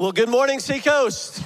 Well, 0.00 0.12
good 0.12 0.28
morning, 0.28 0.60
Seacoast. 0.60 1.42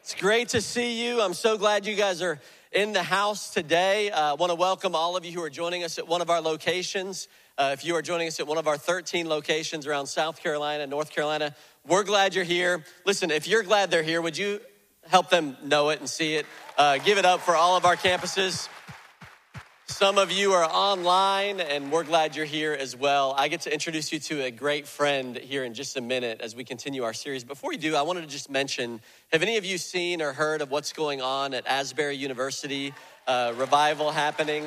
It's 0.00 0.14
great 0.14 0.48
to 0.48 0.62
see 0.62 1.04
you. 1.06 1.20
I'm 1.20 1.34
so 1.34 1.58
glad 1.58 1.84
you 1.84 1.96
guys 1.96 2.22
are 2.22 2.40
in 2.72 2.94
the 2.94 3.02
house 3.02 3.52
today. 3.52 4.10
Uh, 4.10 4.30
I 4.30 4.34
want 4.36 4.48
to 4.48 4.54
welcome 4.54 4.94
all 4.94 5.18
of 5.18 5.26
you 5.26 5.32
who 5.32 5.42
are 5.42 5.50
joining 5.50 5.84
us 5.84 5.98
at 5.98 6.08
one 6.08 6.22
of 6.22 6.30
our 6.30 6.40
locations. 6.40 7.28
Uh, 7.58 7.72
if 7.74 7.84
you 7.84 7.94
are 7.94 8.00
joining 8.00 8.26
us 8.26 8.40
at 8.40 8.46
one 8.46 8.56
of 8.56 8.66
our 8.66 8.78
13 8.78 9.28
locations 9.28 9.86
around 9.86 10.06
South 10.06 10.42
Carolina, 10.42 10.86
North 10.86 11.10
Carolina, 11.10 11.54
we're 11.86 12.04
glad 12.04 12.34
you're 12.34 12.42
here. 12.42 12.86
Listen, 13.04 13.30
if 13.30 13.46
you're 13.46 13.62
glad 13.62 13.90
they're 13.90 14.02
here, 14.02 14.22
would 14.22 14.38
you 14.38 14.60
help 15.06 15.28
them 15.28 15.54
know 15.62 15.90
it 15.90 16.00
and 16.00 16.08
see 16.08 16.36
it? 16.36 16.46
Uh, 16.78 16.96
give 16.96 17.18
it 17.18 17.26
up 17.26 17.40
for 17.40 17.54
all 17.54 17.76
of 17.76 17.84
our 17.84 17.96
campuses. 17.96 18.66
Some 19.90 20.18
of 20.18 20.30
you 20.30 20.52
are 20.52 20.64
online, 20.64 21.60
and 21.60 21.90
we're 21.90 22.04
glad 22.04 22.36
you're 22.36 22.44
here 22.44 22.74
as 22.74 22.94
well. 22.94 23.34
I 23.36 23.48
get 23.48 23.62
to 23.62 23.72
introduce 23.72 24.12
you 24.12 24.18
to 24.20 24.44
a 24.44 24.50
great 24.50 24.86
friend 24.86 25.34
here 25.34 25.64
in 25.64 25.72
just 25.72 25.96
a 25.96 26.02
minute 26.02 26.42
as 26.42 26.54
we 26.54 26.62
continue 26.62 27.04
our 27.04 27.14
series. 27.14 27.42
Before 27.42 27.70
we 27.70 27.78
do, 27.78 27.96
I 27.96 28.02
wanted 28.02 28.20
to 28.20 28.26
just 28.26 28.50
mention 28.50 29.00
have 29.32 29.42
any 29.42 29.56
of 29.56 29.64
you 29.64 29.78
seen 29.78 30.20
or 30.20 30.34
heard 30.34 30.60
of 30.60 30.70
what's 30.70 30.92
going 30.92 31.22
on 31.22 31.54
at 31.54 31.66
Asbury 31.66 32.16
University? 32.16 32.92
Uh, 33.26 33.54
revival 33.56 34.12
happening. 34.12 34.62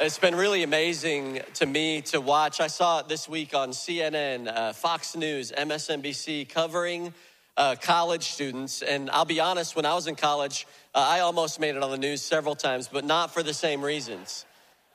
It's 0.00 0.18
been 0.18 0.34
really 0.34 0.64
amazing 0.64 1.40
to 1.54 1.64
me 1.64 2.02
to 2.02 2.20
watch. 2.20 2.60
I 2.60 2.66
saw 2.66 2.98
it 2.98 3.08
this 3.08 3.28
week 3.28 3.54
on 3.54 3.70
CNN, 3.70 4.48
uh, 4.48 4.72
Fox 4.72 5.14
News, 5.14 5.52
MSNBC 5.52 6.48
covering 6.48 7.14
uh, 7.56 7.76
college 7.80 8.24
students. 8.24 8.82
And 8.82 9.10
I'll 9.10 9.24
be 9.24 9.40
honest, 9.40 9.76
when 9.76 9.86
I 9.86 9.94
was 9.94 10.06
in 10.06 10.14
college, 10.14 10.66
uh, 10.96 11.06
I 11.10 11.20
almost 11.20 11.60
made 11.60 11.76
it 11.76 11.82
on 11.82 11.90
the 11.90 11.98
news 11.98 12.22
several 12.22 12.56
times, 12.56 12.88
but 12.88 13.04
not 13.04 13.34
for 13.34 13.42
the 13.42 13.52
same 13.52 13.82
reasons. 13.82 14.46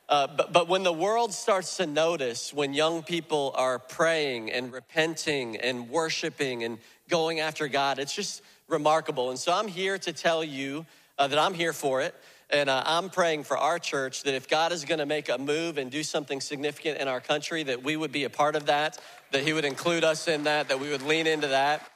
Uh, 0.09 0.25
but, 0.35 0.51
but 0.51 0.67
when 0.67 0.81
the 0.81 0.91
world 0.91 1.31
starts 1.31 1.77
to 1.77 1.85
notice 1.85 2.51
when 2.51 2.73
young 2.73 3.03
people 3.03 3.53
are 3.55 3.77
praying 3.77 4.51
and 4.51 4.73
repenting 4.73 5.57
and 5.57 5.89
worshiping 5.89 6.63
and 6.63 6.79
going 7.07 7.39
after 7.39 7.67
God, 7.67 7.99
it's 7.99 8.15
just 8.15 8.41
remarkable. 8.67 9.29
And 9.29 9.37
so 9.37 9.53
I'm 9.53 9.67
here 9.67 9.99
to 9.99 10.11
tell 10.11 10.43
you 10.43 10.87
uh, 11.19 11.27
that 11.27 11.37
I'm 11.37 11.53
here 11.53 11.71
for 11.71 12.01
it. 12.01 12.15
And 12.49 12.67
uh, 12.67 12.81
I'm 12.85 13.11
praying 13.11 13.43
for 13.43 13.57
our 13.57 13.77
church 13.77 14.23
that 14.23 14.33
if 14.33 14.49
God 14.49 14.71
is 14.71 14.85
going 14.85 14.99
to 14.99 15.05
make 15.05 15.29
a 15.29 15.37
move 15.37 15.77
and 15.77 15.91
do 15.91 16.01
something 16.01 16.41
significant 16.41 16.97
in 16.97 17.07
our 17.07 17.21
country, 17.21 17.61
that 17.63 17.83
we 17.83 17.95
would 17.95 18.11
be 18.11 18.23
a 18.23 18.29
part 18.29 18.55
of 18.55 18.65
that, 18.65 18.97
that 19.29 19.43
He 19.43 19.53
would 19.53 19.65
include 19.65 20.03
us 20.03 20.27
in 20.27 20.45
that, 20.45 20.67
that 20.69 20.79
we 20.79 20.89
would 20.89 21.03
lean 21.03 21.27
into 21.27 21.47
that. 21.49 21.87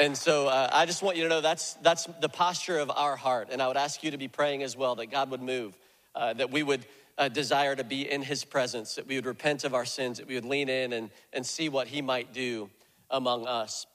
And 0.00 0.16
so 0.16 0.48
uh, 0.48 0.66
I 0.72 0.86
just 0.86 1.02
want 1.02 1.18
you 1.18 1.24
to 1.24 1.28
know 1.28 1.42
that's, 1.42 1.74
that's 1.74 2.06
the 2.22 2.28
posture 2.30 2.78
of 2.78 2.90
our 2.90 3.16
heart. 3.16 3.48
And 3.52 3.60
I 3.60 3.68
would 3.68 3.76
ask 3.76 4.02
you 4.02 4.12
to 4.12 4.16
be 4.16 4.28
praying 4.28 4.62
as 4.62 4.74
well 4.74 4.94
that 4.94 5.10
God 5.10 5.30
would 5.30 5.42
move, 5.42 5.76
uh, 6.14 6.32
that 6.32 6.50
we 6.50 6.62
would 6.62 6.86
uh, 7.18 7.28
desire 7.28 7.76
to 7.76 7.84
be 7.84 8.10
in 8.10 8.22
his 8.22 8.42
presence, 8.42 8.94
that 8.94 9.06
we 9.06 9.16
would 9.16 9.26
repent 9.26 9.64
of 9.64 9.74
our 9.74 9.84
sins, 9.84 10.16
that 10.16 10.26
we 10.26 10.36
would 10.36 10.46
lean 10.46 10.70
in 10.70 10.94
and, 10.94 11.10
and 11.34 11.44
see 11.44 11.68
what 11.68 11.86
he 11.86 12.00
might 12.00 12.32
do 12.32 12.70
among 13.10 13.46
us. 13.46 13.86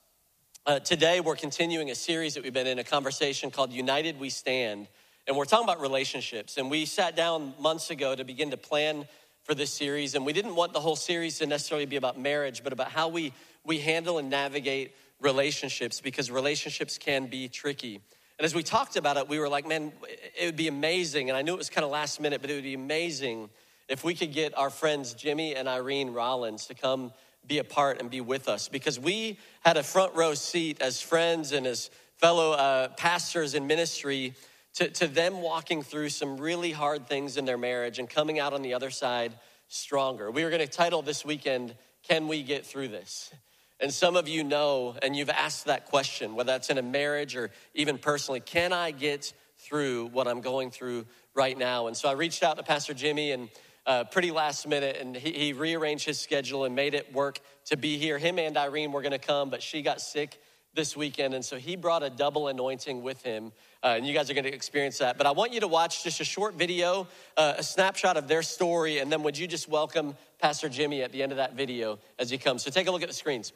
Uh, 0.64 0.78
today, 0.78 1.18
we're 1.18 1.34
continuing 1.34 1.90
a 1.90 1.94
series 1.96 2.34
that 2.34 2.44
we've 2.44 2.54
been 2.54 2.68
in, 2.68 2.78
a 2.78 2.84
conversation 2.84 3.50
called 3.50 3.72
United 3.72 4.20
We 4.20 4.30
Stand. 4.30 4.86
And 5.26 5.36
we're 5.36 5.44
talking 5.44 5.64
about 5.64 5.80
relationships. 5.80 6.56
And 6.56 6.70
we 6.70 6.84
sat 6.84 7.16
down 7.16 7.52
months 7.58 7.90
ago 7.90 8.14
to 8.14 8.22
begin 8.22 8.52
to 8.52 8.56
plan 8.56 9.08
for 9.42 9.56
this 9.56 9.72
series. 9.72 10.14
And 10.14 10.24
we 10.24 10.32
didn't 10.32 10.54
want 10.54 10.72
the 10.72 10.80
whole 10.80 10.94
series 10.94 11.38
to 11.38 11.46
necessarily 11.46 11.86
be 11.86 11.96
about 11.96 12.16
marriage, 12.16 12.62
but 12.62 12.72
about 12.72 12.92
how 12.92 13.08
we, 13.08 13.32
we 13.64 13.78
handle 13.78 14.18
and 14.18 14.30
navigate 14.30 14.94
relationships 15.20 16.00
because 16.00 16.30
relationships 16.30 16.98
can 16.98 17.26
be 17.26 17.48
tricky. 17.48 18.00
And 18.38 18.44
as 18.44 18.54
we 18.54 18.62
talked 18.62 18.96
about 18.96 19.16
it, 19.16 19.28
we 19.28 19.38
were 19.38 19.48
like, 19.48 19.66
man, 19.66 19.92
it 20.38 20.44
would 20.44 20.56
be 20.56 20.68
amazing. 20.68 21.30
And 21.30 21.36
I 21.36 21.42
knew 21.42 21.54
it 21.54 21.58
was 21.58 21.70
kind 21.70 21.84
of 21.84 21.90
last 21.90 22.20
minute, 22.20 22.40
but 22.40 22.50
it 22.50 22.54
would 22.54 22.64
be 22.64 22.74
amazing 22.74 23.48
if 23.88 24.04
we 24.04 24.14
could 24.14 24.32
get 24.32 24.56
our 24.58 24.70
friends 24.70 25.14
Jimmy 25.14 25.54
and 25.54 25.68
Irene 25.68 26.12
Rollins 26.12 26.66
to 26.66 26.74
come 26.74 27.12
be 27.46 27.58
a 27.58 27.64
part 27.64 28.00
and 28.00 28.10
be 28.10 28.20
with 28.20 28.48
us 28.48 28.68
because 28.68 28.98
we 28.98 29.38
had 29.60 29.76
a 29.76 29.82
front 29.82 30.14
row 30.14 30.34
seat 30.34 30.82
as 30.82 31.00
friends 31.00 31.52
and 31.52 31.66
as 31.66 31.90
fellow 32.16 32.52
uh, 32.52 32.88
pastors 32.88 33.54
in 33.54 33.66
ministry 33.66 34.34
to, 34.74 34.88
to 34.90 35.06
them 35.06 35.40
walking 35.40 35.82
through 35.82 36.08
some 36.08 36.36
really 36.38 36.72
hard 36.72 37.06
things 37.06 37.36
in 37.36 37.44
their 37.44 37.58
marriage 37.58 37.98
and 37.98 38.10
coming 38.10 38.38
out 38.38 38.52
on 38.52 38.62
the 38.62 38.74
other 38.74 38.90
side 38.90 39.32
stronger. 39.68 40.30
We 40.30 40.44
were 40.44 40.50
going 40.50 40.66
to 40.66 40.68
title 40.68 41.02
this 41.02 41.24
weekend, 41.24 41.74
Can 42.02 42.28
We 42.28 42.42
Get 42.42 42.66
Through 42.66 42.88
This? 42.88 43.32
And 43.78 43.92
some 43.92 44.16
of 44.16 44.26
you 44.26 44.42
know, 44.42 44.96
and 45.02 45.14
you've 45.14 45.30
asked 45.30 45.66
that 45.66 45.86
question, 45.86 46.34
whether 46.34 46.52
that's 46.52 46.70
in 46.70 46.78
a 46.78 46.82
marriage 46.82 47.36
or 47.36 47.50
even 47.74 47.98
personally, 47.98 48.40
can 48.40 48.72
I 48.72 48.90
get 48.90 49.34
through 49.58 50.06
what 50.06 50.26
I'm 50.26 50.40
going 50.40 50.70
through 50.70 51.04
right 51.34 51.56
now? 51.56 51.86
And 51.86 51.96
so 51.96 52.08
I 52.08 52.12
reached 52.12 52.42
out 52.42 52.56
to 52.56 52.62
Pastor 52.62 52.94
Jimmy 52.94 53.32
and 53.32 53.50
uh, 53.84 54.04
pretty 54.04 54.30
last 54.30 54.66
minute, 54.66 54.96
and 54.98 55.14
he, 55.14 55.32
he 55.32 55.52
rearranged 55.52 56.06
his 56.06 56.18
schedule 56.18 56.64
and 56.64 56.74
made 56.74 56.94
it 56.94 57.12
work 57.12 57.38
to 57.66 57.76
be 57.76 57.98
here. 57.98 58.18
Him 58.18 58.38
and 58.38 58.56
Irene 58.56 58.92
were 58.92 59.02
gonna 59.02 59.18
come, 59.18 59.50
but 59.50 59.62
she 59.62 59.82
got 59.82 60.00
sick 60.00 60.40
this 60.74 60.96
weekend, 60.96 61.34
and 61.34 61.44
so 61.44 61.56
he 61.56 61.76
brought 61.76 62.02
a 62.02 62.10
double 62.10 62.48
anointing 62.48 63.02
with 63.02 63.22
him. 63.22 63.52
Uh, 63.82 63.94
and 63.96 64.06
you 64.06 64.12
guys 64.12 64.28
are 64.28 64.34
going 64.34 64.44
to 64.44 64.52
experience 64.52 64.98
that. 64.98 65.16
But 65.16 65.26
I 65.26 65.30
want 65.30 65.52
you 65.52 65.60
to 65.60 65.68
watch 65.68 66.02
just 66.02 66.20
a 66.20 66.24
short 66.24 66.54
video, 66.54 67.06
uh, 67.36 67.54
a 67.56 67.62
snapshot 67.62 68.16
of 68.16 68.26
their 68.28 68.42
story, 68.42 68.98
and 68.98 69.10
then 69.10 69.22
would 69.22 69.38
you 69.38 69.46
just 69.46 69.68
welcome 69.68 70.16
Pastor 70.38 70.68
Jimmy 70.68 71.02
at 71.02 71.12
the 71.12 71.22
end 71.22 71.32
of 71.32 71.38
that 71.38 71.54
video 71.54 71.98
as 72.18 72.28
he 72.28 72.36
comes? 72.36 72.62
So 72.62 72.70
take 72.70 72.88
a 72.88 72.90
look 72.90 73.02
at 73.02 73.08
the 73.08 73.14
screens 73.14 73.52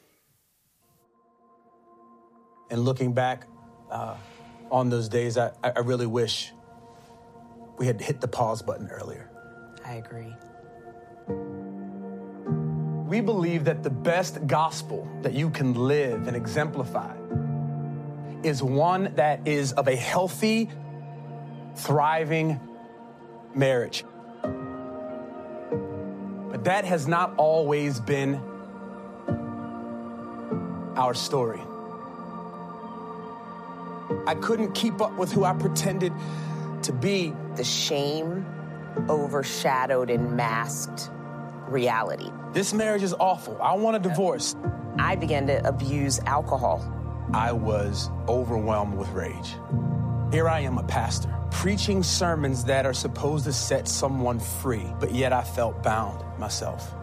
and 2.71 2.83
looking 2.83 3.13
back 3.13 3.45
uh, 3.91 4.15
on 4.71 4.89
those 4.89 5.09
days, 5.09 5.37
I, 5.37 5.51
I 5.61 5.79
really 5.79 6.07
wish 6.07 6.53
we 7.77 7.85
had 7.85 8.01
hit 8.01 8.21
the 8.21 8.27
pause 8.27 8.61
button 8.61 8.89
earlier. 8.89 9.29
I 9.85 9.95
agree. 9.95 10.33
We 13.07 13.19
believe 13.19 13.65
that 13.65 13.83
the 13.83 13.89
best 13.89 14.47
gospel 14.47 15.05
that 15.21 15.33
you 15.33 15.49
can 15.49 15.73
live 15.73 16.27
and 16.27 16.35
exemplify 16.35 17.13
is 18.41 18.63
one 18.63 19.13
that 19.15 19.45
is 19.45 19.73
of 19.73 19.89
a 19.89 19.95
healthy, 19.95 20.69
thriving 21.75 22.59
marriage. 23.53 24.05
But 26.51 26.63
that 26.63 26.85
has 26.85 27.05
not 27.07 27.33
always 27.35 27.99
been 27.99 28.41
our 30.95 31.13
story. 31.13 31.59
I 34.27 34.35
couldn't 34.35 34.73
keep 34.73 35.01
up 35.01 35.17
with 35.17 35.31
who 35.31 35.43
I 35.43 35.53
pretended 35.53 36.13
to 36.83 36.93
be. 36.93 37.33
The 37.55 37.63
shame 37.63 38.45
overshadowed 39.09 40.09
and 40.09 40.35
masked 40.35 41.09
reality. 41.67 42.29
This 42.53 42.73
marriage 42.73 43.03
is 43.03 43.13
awful. 43.13 43.61
I 43.61 43.73
want 43.75 43.95
a 43.95 43.99
divorce. 43.99 44.55
I 44.99 45.15
began 45.15 45.47
to 45.47 45.67
abuse 45.67 46.19
alcohol. 46.25 46.81
I 47.33 47.53
was 47.53 48.09
overwhelmed 48.27 48.95
with 48.97 49.09
rage. 49.09 49.55
Here 50.31 50.49
I 50.49 50.61
am, 50.61 50.77
a 50.77 50.83
pastor, 50.83 51.33
preaching 51.51 52.03
sermons 52.03 52.65
that 52.65 52.85
are 52.85 52.93
supposed 52.93 53.45
to 53.45 53.53
set 53.53 53.87
someone 53.87 54.39
free, 54.39 54.85
but 54.99 55.13
yet 55.13 55.33
I 55.33 55.43
felt 55.43 55.81
bound 55.83 56.23
myself. 56.37 56.93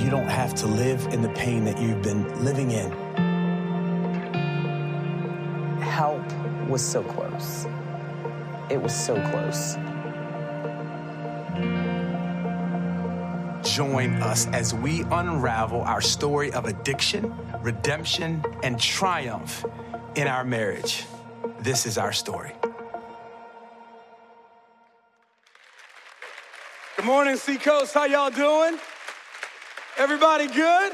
You 0.00 0.10
don't 0.10 0.28
have 0.28 0.54
to 0.56 0.66
live 0.66 1.06
in 1.12 1.22
the 1.22 1.28
pain 1.30 1.64
that 1.64 1.78
you've 1.80 2.02
been 2.02 2.44
living 2.44 2.70
in 2.70 2.90
was 6.70 6.86
so 6.86 7.02
close. 7.02 7.66
It 8.70 8.80
was 8.80 8.94
so 8.94 9.14
close. 9.30 9.74
Join 13.64 14.14
us 14.22 14.46
as 14.52 14.72
we 14.72 15.02
unravel 15.10 15.82
our 15.82 16.00
story 16.00 16.52
of 16.52 16.66
addiction, 16.66 17.34
redemption, 17.60 18.44
and 18.62 18.78
triumph 18.78 19.64
in 20.14 20.28
our 20.28 20.44
marriage. 20.44 21.04
This 21.58 21.86
is 21.86 21.98
our 21.98 22.12
story. 22.12 22.52
Good 26.96 27.04
morning, 27.04 27.36
Seacoast. 27.36 27.92
How 27.94 28.04
y'all 28.04 28.30
doing? 28.30 28.78
Everybody 29.98 30.46
good? 30.46 30.92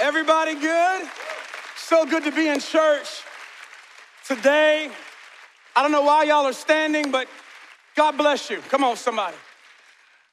Everybody 0.00 0.54
good? 0.56 1.08
So 1.76 2.04
good 2.04 2.24
to 2.24 2.32
be 2.32 2.48
in 2.48 2.58
church. 2.58 3.22
Today, 4.26 4.88
I 5.74 5.82
don't 5.82 5.90
know 5.90 6.02
why 6.02 6.22
y'all 6.22 6.46
are 6.46 6.52
standing, 6.52 7.10
but 7.10 7.26
God 7.96 8.16
bless 8.16 8.50
you. 8.50 8.58
Come 8.68 8.84
on, 8.84 8.96
somebody. 8.96 9.36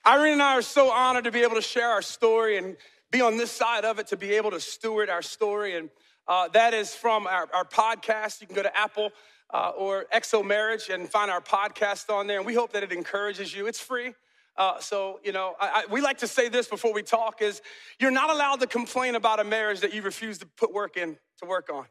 Irene 0.05 0.33
and 0.33 0.43
I 0.43 0.53
are 0.53 0.61
so 0.61 0.91
honored 0.91 1.23
to 1.23 1.31
be 1.31 1.41
able 1.41 1.55
to 1.55 1.61
share 1.61 1.89
our 1.89 2.03
story 2.03 2.57
and 2.57 2.77
be 3.09 3.19
on 3.21 3.37
this 3.37 3.51
side 3.51 3.85
of 3.85 3.97
it, 3.97 4.05
to 4.07 4.17
be 4.17 4.33
able 4.33 4.51
to 4.51 4.59
steward 4.59 5.09
our 5.09 5.23
story. 5.23 5.75
And 5.75 5.89
uh, 6.27 6.49
that 6.49 6.75
is 6.75 6.93
from 6.93 7.25
our, 7.25 7.47
our, 7.51 7.65
podcast. 7.65 8.41
You 8.41 8.47
can 8.47 8.55
go 8.55 8.61
to 8.61 8.77
Apple 8.77 9.09
uh, 9.51 9.71
or 9.75 10.05
XO 10.13 10.45
Marriage 10.45 10.89
and 10.89 11.09
find 11.09 11.31
our 11.31 11.41
podcast 11.41 12.13
on 12.13 12.27
there. 12.27 12.37
And 12.37 12.45
we 12.45 12.53
hope 12.53 12.73
that 12.73 12.83
it 12.83 12.91
encourages 12.91 13.55
you. 13.55 13.65
It's 13.65 13.79
free. 13.79 14.13
Uh, 14.55 14.79
so, 14.79 15.19
you 15.23 15.31
know, 15.31 15.55
I, 15.59 15.67
I, 15.67 15.91
we 15.91 16.01
like 16.01 16.19
to 16.19 16.27
say 16.27 16.47
this 16.47 16.67
before 16.67 16.93
we 16.93 17.01
talk 17.01 17.41
is 17.41 17.59
you're 17.99 18.11
not 18.11 18.29
allowed 18.29 18.59
to 18.59 18.67
complain 18.67 19.15
about 19.15 19.39
a 19.39 19.43
marriage 19.43 19.79
that 19.79 19.95
you 19.95 20.03
refuse 20.03 20.37
to 20.37 20.45
put 20.45 20.71
work 20.71 20.95
in 20.95 21.17
to 21.39 21.47
work 21.47 21.71
on. 21.73 21.85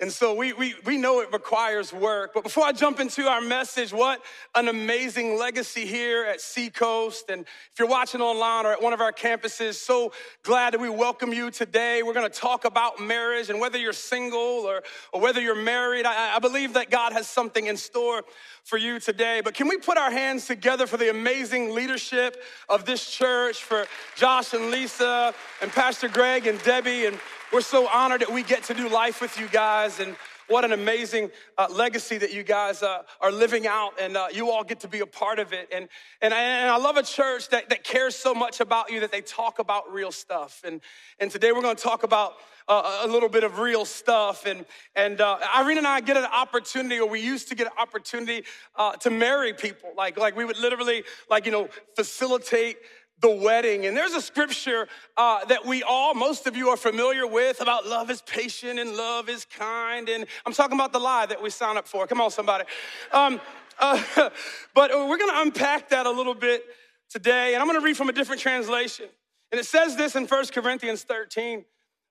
And 0.00 0.10
so 0.10 0.34
we, 0.34 0.54
we, 0.54 0.74
we 0.86 0.96
know 0.96 1.20
it 1.20 1.30
requires 1.30 1.92
work. 1.92 2.32
But 2.32 2.42
before 2.42 2.64
I 2.64 2.72
jump 2.72 3.00
into 3.00 3.28
our 3.28 3.42
message, 3.42 3.92
what 3.92 4.22
an 4.54 4.68
amazing 4.68 5.38
legacy 5.38 5.84
here 5.84 6.24
at 6.24 6.40
Seacoast. 6.40 7.28
And 7.28 7.42
if 7.42 7.78
you're 7.78 7.86
watching 7.86 8.22
online 8.22 8.64
or 8.64 8.72
at 8.72 8.80
one 8.80 8.94
of 8.94 9.02
our 9.02 9.12
campuses, 9.12 9.74
so 9.74 10.12
glad 10.42 10.72
that 10.72 10.80
we 10.80 10.88
welcome 10.88 11.34
you 11.34 11.50
today. 11.50 12.02
We're 12.02 12.14
going 12.14 12.30
to 12.30 12.38
talk 12.38 12.64
about 12.64 12.98
marriage 12.98 13.50
and 13.50 13.60
whether 13.60 13.76
you're 13.76 13.92
single 13.92 14.38
or, 14.38 14.82
or 15.12 15.20
whether 15.20 15.38
you're 15.38 15.54
married. 15.54 16.06
I, 16.06 16.36
I 16.36 16.38
believe 16.38 16.72
that 16.74 16.88
God 16.88 17.12
has 17.12 17.28
something 17.28 17.66
in 17.66 17.76
store 17.76 18.22
for 18.64 18.78
you 18.78 19.00
today. 19.00 19.42
But 19.44 19.52
can 19.52 19.68
we 19.68 19.76
put 19.76 19.98
our 19.98 20.10
hands 20.10 20.46
together 20.46 20.86
for 20.86 20.96
the 20.96 21.10
amazing 21.10 21.74
leadership 21.74 22.42
of 22.70 22.86
this 22.86 23.10
church, 23.10 23.62
for 23.62 23.84
Josh 24.16 24.54
and 24.54 24.70
Lisa 24.70 25.34
and 25.60 25.70
Pastor 25.70 26.08
Greg 26.08 26.46
and 26.46 26.62
Debbie 26.62 27.04
and 27.04 27.18
we're 27.52 27.60
so 27.60 27.88
honored 27.88 28.20
that 28.20 28.32
we 28.32 28.42
get 28.42 28.62
to 28.64 28.74
do 28.74 28.88
life 28.88 29.20
with 29.20 29.38
you 29.38 29.48
guys, 29.48 29.98
and 29.98 30.14
what 30.46 30.64
an 30.64 30.72
amazing 30.72 31.30
uh, 31.58 31.66
legacy 31.70 32.18
that 32.18 32.32
you 32.32 32.42
guys 32.42 32.82
uh, 32.82 33.02
are 33.20 33.32
living 33.32 33.66
out, 33.66 34.00
and 34.00 34.16
uh, 34.16 34.26
you 34.32 34.50
all 34.50 34.64
get 34.64 34.80
to 34.80 34.88
be 34.88 35.00
a 35.00 35.06
part 35.06 35.38
of 35.38 35.52
it. 35.52 35.68
And, 35.72 35.88
and, 36.22 36.34
I, 36.34 36.42
and 36.42 36.70
I 36.70 36.76
love 36.76 36.96
a 36.96 37.02
church 37.02 37.48
that, 37.50 37.68
that 37.70 37.84
cares 37.84 38.16
so 38.16 38.34
much 38.34 38.60
about 38.60 38.90
you 38.90 39.00
that 39.00 39.12
they 39.12 39.20
talk 39.20 39.58
about 39.58 39.92
real 39.92 40.10
stuff. 40.12 40.62
And, 40.64 40.80
and 41.18 41.30
today 41.30 41.52
we're 41.52 41.62
going 41.62 41.76
to 41.76 41.82
talk 41.82 42.02
about 42.02 42.34
uh, 42.68 43.02
a 43.02 43.08
little 43.08 43.28
bit 43.28 43.44
of 43.44 43.58
real 43.58 43.84
stuff. 43.84 44.46
And, 44.46 44.64
and 44.96 45.20
uh, 45.20 45.38
Irene 45.56 45.78
and 45.78 45.86
I 45.86 46.00
get 46.00 46.16
an 46.16 46.24
opportunity, 46.24 46.98
or 46.98 47.08
we 47.08 47.20
used 47.20 47.48
to 47.48 47.54
get 47.54 47.66
an 47.66 47.72
opportunity 47.78 48.44
uh, 48.76 48.92
to 48.96 49.10
marry 49.10 49.52
people. 49.52 49.90
Like, 49.96 50.18
like 50.18 50.36
we 50.36 50.44
would 50.44 50.58
literally, 50.58 51.04
like, 51.28 51.46
you 51.46 51.52
know, 51.52 51.68
facilitate 51.94 52.76
the 53.20 53.30
wedding. 53.30 53.86
And 53.86 53.96
there's 53.96 54.14
a 54.14 54.22
scripture 54.22 54.88
uh, 55.16 55.44
that 55.46 55.64
we 55.64 55.82
all, 55.82 56.14
most 56.14 56.46
of 56.46 56.56
you 56.56 56.68
are 56.70 56.76
familiar 56.76 57.26
with 57.26 57.60
about 57.60 57.86
love 57.86 58.10
is 58.10 58.22
patient 58.22 58.78
and 58.78 58.96
love 58.96 59.28
is 59.28 59.44
kind. 59.44 60.08
And 60.08 60.26
I'm 60.46 60.52
talking 60.52 60.76
about 60.76 60.92
the 60.92 60.98
lie 60.98 61.26
that 61.26 61.42
we 61.42 61.50
sign 61.50 61.76
up 61.76 61.86
for. 61.86 62.06
Come 62.06 62.20
on, 62.20 62.30
somebody. 62.30 62.64
Um, 63.12 63.40
uh, 63.78 64.00
but 64.74 64.90
we're 64.90 65.18
going 65.18 65.30
to 65.30 65.40
unpack 65.40 65.90
that 65.90 66.06
a 66.06 66.10
little 66.10 66.34
bit 66.34 66.64
today. 67.08 67.54
And 67.54 67.62
I'm 67.62 67.68
going 67.68 67.78
to 67.78 67.84
read 67.84 67.96
from 67.96 68.08
a 68.08 68.12
different 68.12 68.40
translation. 68.40 69.06
And 69.52 69.60
it 69.60 69.64
says 69.64 69.96
this 69.96 70.16
in 70.16 70.26
1 70.26 70.46
Corinthians 70.54 71.02
13, 71.02 71.64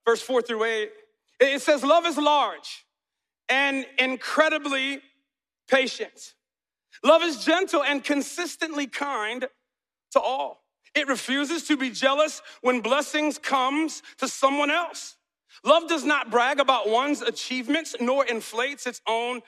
verse 0.05 0.21
4 0.21 0.41
through 0.41 0.63
8. 0.63 0.89
It 1.39 1.61
says, 1.61 1.83
Love 1.83 2.05
is 2.05 2.17
large 2.17 2.85
and 3.47 3.85
incredibly 3.97 5.01
patient. 5.67 6.33
Love 7.03 7.23
is 7.23 7.45
gentle 7.45 7.83
and 7.83 8.03
consistently 8.03 8.87
kind 8.87 9.47
to 10.11 10.19
all. 10.19 10.63
It 10.95 11.07
refuses 11.07 11.63
to 11.63 11.77
be 11.77 11.89
jealous 11.89 12.41
when 12.61 12.81
blessings 12.81 13.37
comes 13.37 14.01
to 14.17 14.27
someone 14.27 14.71
else. 14.71 15.17
Love 15.63 15.87
does 15.87 16.05
not 16.05 16.31
brag 16.31 16.59
about 16.59 16.89
one's 16.89 17.21
achievements 17.21 17.95
nor 17.99 18.25
inflates 18.25 18.87
its 18.87 19.01
own 19.07 19.41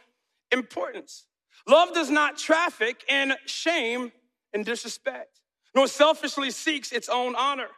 importance. 0.52 1.26
Love 1.68 1.94
does 1.94 2.10
not 2.10 2.38
traffic 2.38 3.04
in 3.08 3.34
shame 3.46 4.12
and 4.54 4.66
disrespect, 4.66 5.40
nor 5.76 5.88
selfishly 5.88 6.52
seeks 6.52 6.92
its 6.92 7.08
own 7.08 7.36
honor. 7.36 7.70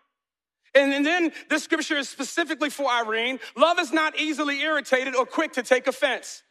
And, 0.75 1.06
then 1.06 1.31
this 1.50 1.63
scripture 1.63 1.98
is 1.98 2.10
specifically 2.10 2.71
for 2.71 2.89
Irene. 2.89 3.39
Love 3.56 3.77
is 3.77 3.92
not 3.92 4.19
easily 4.19 4.62
irritated 4.62 5.15
or 5.15 5.25
quick 5.25 5.54
to 5.54 5.63
take 5.63 5.86
offense. 5.86 6.42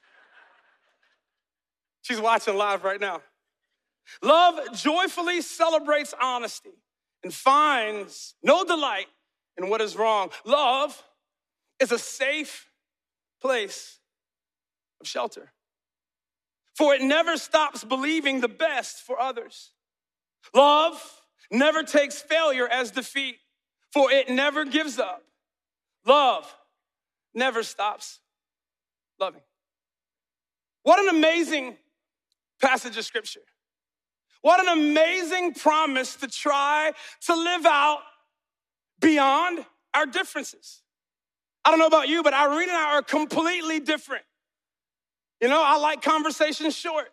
She's 2.03 2.21
watching 2.21 2.57
live 2.57 2.85
right 2.85 3.01
now. 3.01 3.23
Love 4.23 4.61
joyfully 4.75 5.41
celebrates 5.41 6.15
honesty 6.21 6.71
and 7.23 7.33
finds 7.33 8.35
no 8.43 8.65
delight 8.65 9.07
in 9.57 9.69
what 9.69 9.81
is 9.81 9.97
wrong. 9.97 10.31
Love 10.45 11.03
is 11.81 11.93
a 11.93 11.99
safe 11.99 12.69
place 13.41 13.99
of 15.01 15.07
shelter, 15.07 15.53
for 16.77 16.95
it 16.95 17.03
never 17.03 17.37
stops 17.37 17.85
believing 17.85 18.41
the 18.41 18.49
best 18.49 18.99
for 19.03 19.21
others. 19.21 19.73
Love 20.55 21.23
never 21.51 21.83
takes 21.83 22.21
failure 22.21 22.69
as 22.69 22.91
defeat, 22.91 23.37
for 23.93 24.11
it 24.11 24.31
never 24.31 24.65
gives 24.65 24.99
up. 24.99 25.23
Love 26.07 26.53
never 27.35 27.63
stops 27.63 28.21
loving. 29.21 29.43
What 30.83 30.99
an 30.99 31.09
amazing 31.17 31.77
passage 32.61 32.97
of 32.97 33.05
scripture. 33.05 33.41
What 34.43 34.61
an 34.61 34.69
amazing 34.69 35.55
promise 35.55 36.17
to 36.17 36.29
try 36.29 36.93
to 37.27 37.35
live 37.35 37.65
out 37.65 38.01
beyond 39.01 39.65
our 39.95 40.07
differences. 40.07 40.83
I 41.65 41.71
don't 41.71 41.79
know 41.79 41.87
about 41.87 42.09
you, 42.09 42.23
but 42.23 42.35
Irene 42.35 42.69
and 42.69 42.77
I 42.77 42.95
are 42.95 43.03
completely 43.03 43.79
different. 43.79 44.25
You 45.41 45.49
know, 45.49 45.63
I 45.65 45.79
like 45.79 46.03
conversations 46.03 46.77
short. 46.77 47.09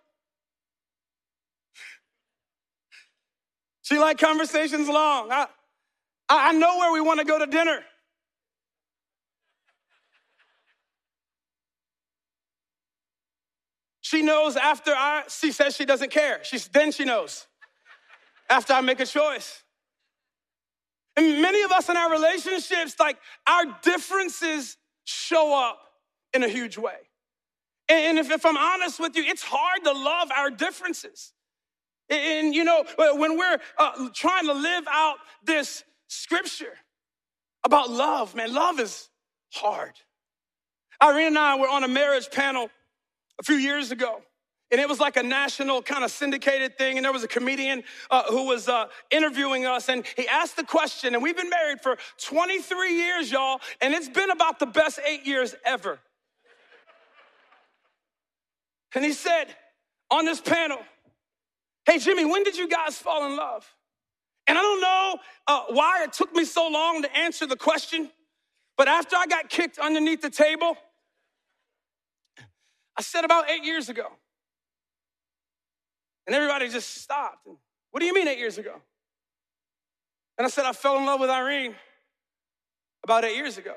She 3.83 3.97
like 3.97 4.19
conversations 4.19 4.87
long. 4.87 5.31
I, 5.31 5.47
I 6.29 6.53
know 6.53 6.77
where 6.77 6.93
we 6.93 7.01
want 7.01 7.19
to 7.19 7.25
go 7.25 7.39
to 7.39 7.47
dinner. 7.47 7.79
She 14.09 14.23
knows 14.23 14.55
after 14.55 14.89
I, 14.89 15.21
she 15.29 15.51
says 15.51 15.75
she 15.75 15.85
doesn't 15.85 16.09
care. 16.09 16.39
She's, 16.41 16.67
then 16.67 16.91
she 16.91 17.05
knows 17.05 17.45
after 18.49 18.73
I 18.73 18.81
make 18.81 18.99
a 18.99 19.05
choice. 19.05 19.61
And 21.15 21.43
many 21.43 21.61
of 21.61 21.71
us 21.71 21.89
in 21.89 21.95
our 21.95 22.09
relationships, 22.09 22.95
like 22.99 23.17
our 23.45 23.65
differences 23.83 24.77
show 25.03 25.55
up 25.55 25.77
in 26.33 26.41
a 26.41 26.47
huge 26.47 26.75
way. 26.75 26.95
And 27.87 28.17
if, 28.17 28.31
if 28.31 28.47
I'm 28.47 28.57
honest 28.57 28.99
with 28.99 29.15
you, 29.15 29.21
it's 29.25 29.43
hard 29.43 29.83
to 29.83 29.91
love 29.91 30.31
our 30.35 30.49
differences. 30.49 31.31
And 32.09 32.55
you 32.55 32.63
know, 32.63 32.83
when 32.97 33.37
we're 33.37 33.59
uh, 33.77 34.09
trying 34.11 34.47
to 34.47 34.53
live 34.53 34.85
out 34.89 35.17
this 35.43 35.83
scripture 36.07 36.73
about 37.63 37.91
love, 37.91 38.33
man, 38.33 38.55
love 38.55 38.79
is 38.79 39.07
hard. 39.53 39.93
Irene 40.99 41.27
and 41.27 41.37
I 41.37 41.59
were 41.59 41.69
on 41.69 41.83
a 41.83 41.87
marriage 41.87 42.31
panel 42.31 42.71
a 43.39 43.43
few 43.43 43.55
years 43.55 43.91
ago. 43.91 44.21
And 44.71 44.79
it 44.79 44.87
was 44.87 44.99
like 44.99 45.17
a 45.17 45.23
national 45.23 45.81
kind 45.81 46.03
of 46.03 46.11
syndicated 46.11 46.77
thing. 46.77 46.97
And 46.97 47.05
there 47.05 47.11
was 47.11 47.23
a 47.23 47.27
comedian 47.27 47.83
uh, 48.11 48.23
who 48.29 48.45
was 48.45 48.69
uh, 48.69 48.85
interviewing 49.09 49.65
us. 49.65 49.89
And 49.89 50.05
he 50.15 50.27
asked 50.27 50.57
the 50.57 50.63
question, 50.63 51.15
and 51.15 51.23
we've 51.23 51.35
been 51.35 51.49
married 51.49 51.81
for 51.81 51.97
23 52.23 52.95
years, 52.95 53.31
y'all. 53.31 53.61
And 53.81 53.95
it's 53.95 54.09
been 54.09 54.29
about 54.29 54.59
the 54.59 54.67
best 54.67 54.99
eight 55.07 55.25
years 55.25 55.55
ever. 55.65 55.99
And 58.93 59.03
he 59.03 59.13
said 59.13 59.45
on 60.11 60.25
this 60.25 60.41
panel, 60.41 60.79
Hey, 61.85 61.97
Jimmy, 61.97 62.25
when 62.25 62.43
did 62.43 62.55
you 62.55 62.67
guys 62.67 62.97
fall 62.97 63.25
in 63.25 63.35
love? 63.35 63.67
And 64.45 64.57
I 64.57 64.61
don't 64.61 64.81
know 64.81 65.17
uh, 65.47 65.61
why 65.69 66.03
it 66.03 66.13
took 66.13 66.33
me 66.35 66.45
so 66.45 66.67
long 66.67 67.01
to 67.01 67.17
answer 67.17 67.47
the 67.47 67.55
question, 67.55 68.11
but 68.77 68.87
after 68.87 69.15
I 69.15 69.25
got 69.25 69.49
kicked 69.49 69.79
underneath 69.79 70.21
the 70.21 70.29
table, 70.29 70.77
I 72.99 73.01
said 73.01 73.23
about 73.23 73.49
eight 73.49 73.63
years 73.63 73.87
ago. 73.87 74.07
And 76.27 76.35
everybody 76.35 76.67
just 76.67 77.01
stopped. 77.01 77.47
What 77.91 78.01
do 78.01 78.05
you 78.05 78.13
mean 78.13 78.27
eight 78.27 78.37
years 78.37 78.57
ago? 78.57 78.73
And 80.37 80.45
I 80.45 80.49
said, 80.49 80.65
I 80.65 80.73
fell 80.73 80.97
in 80.97 81.05
love 81.05 81.21
with 81.21 81.29
Irene 81.29 81.75
about 83.05 83.23
eight 83.23 83.37
years 83.37 83.57
ago. 83.57 83.75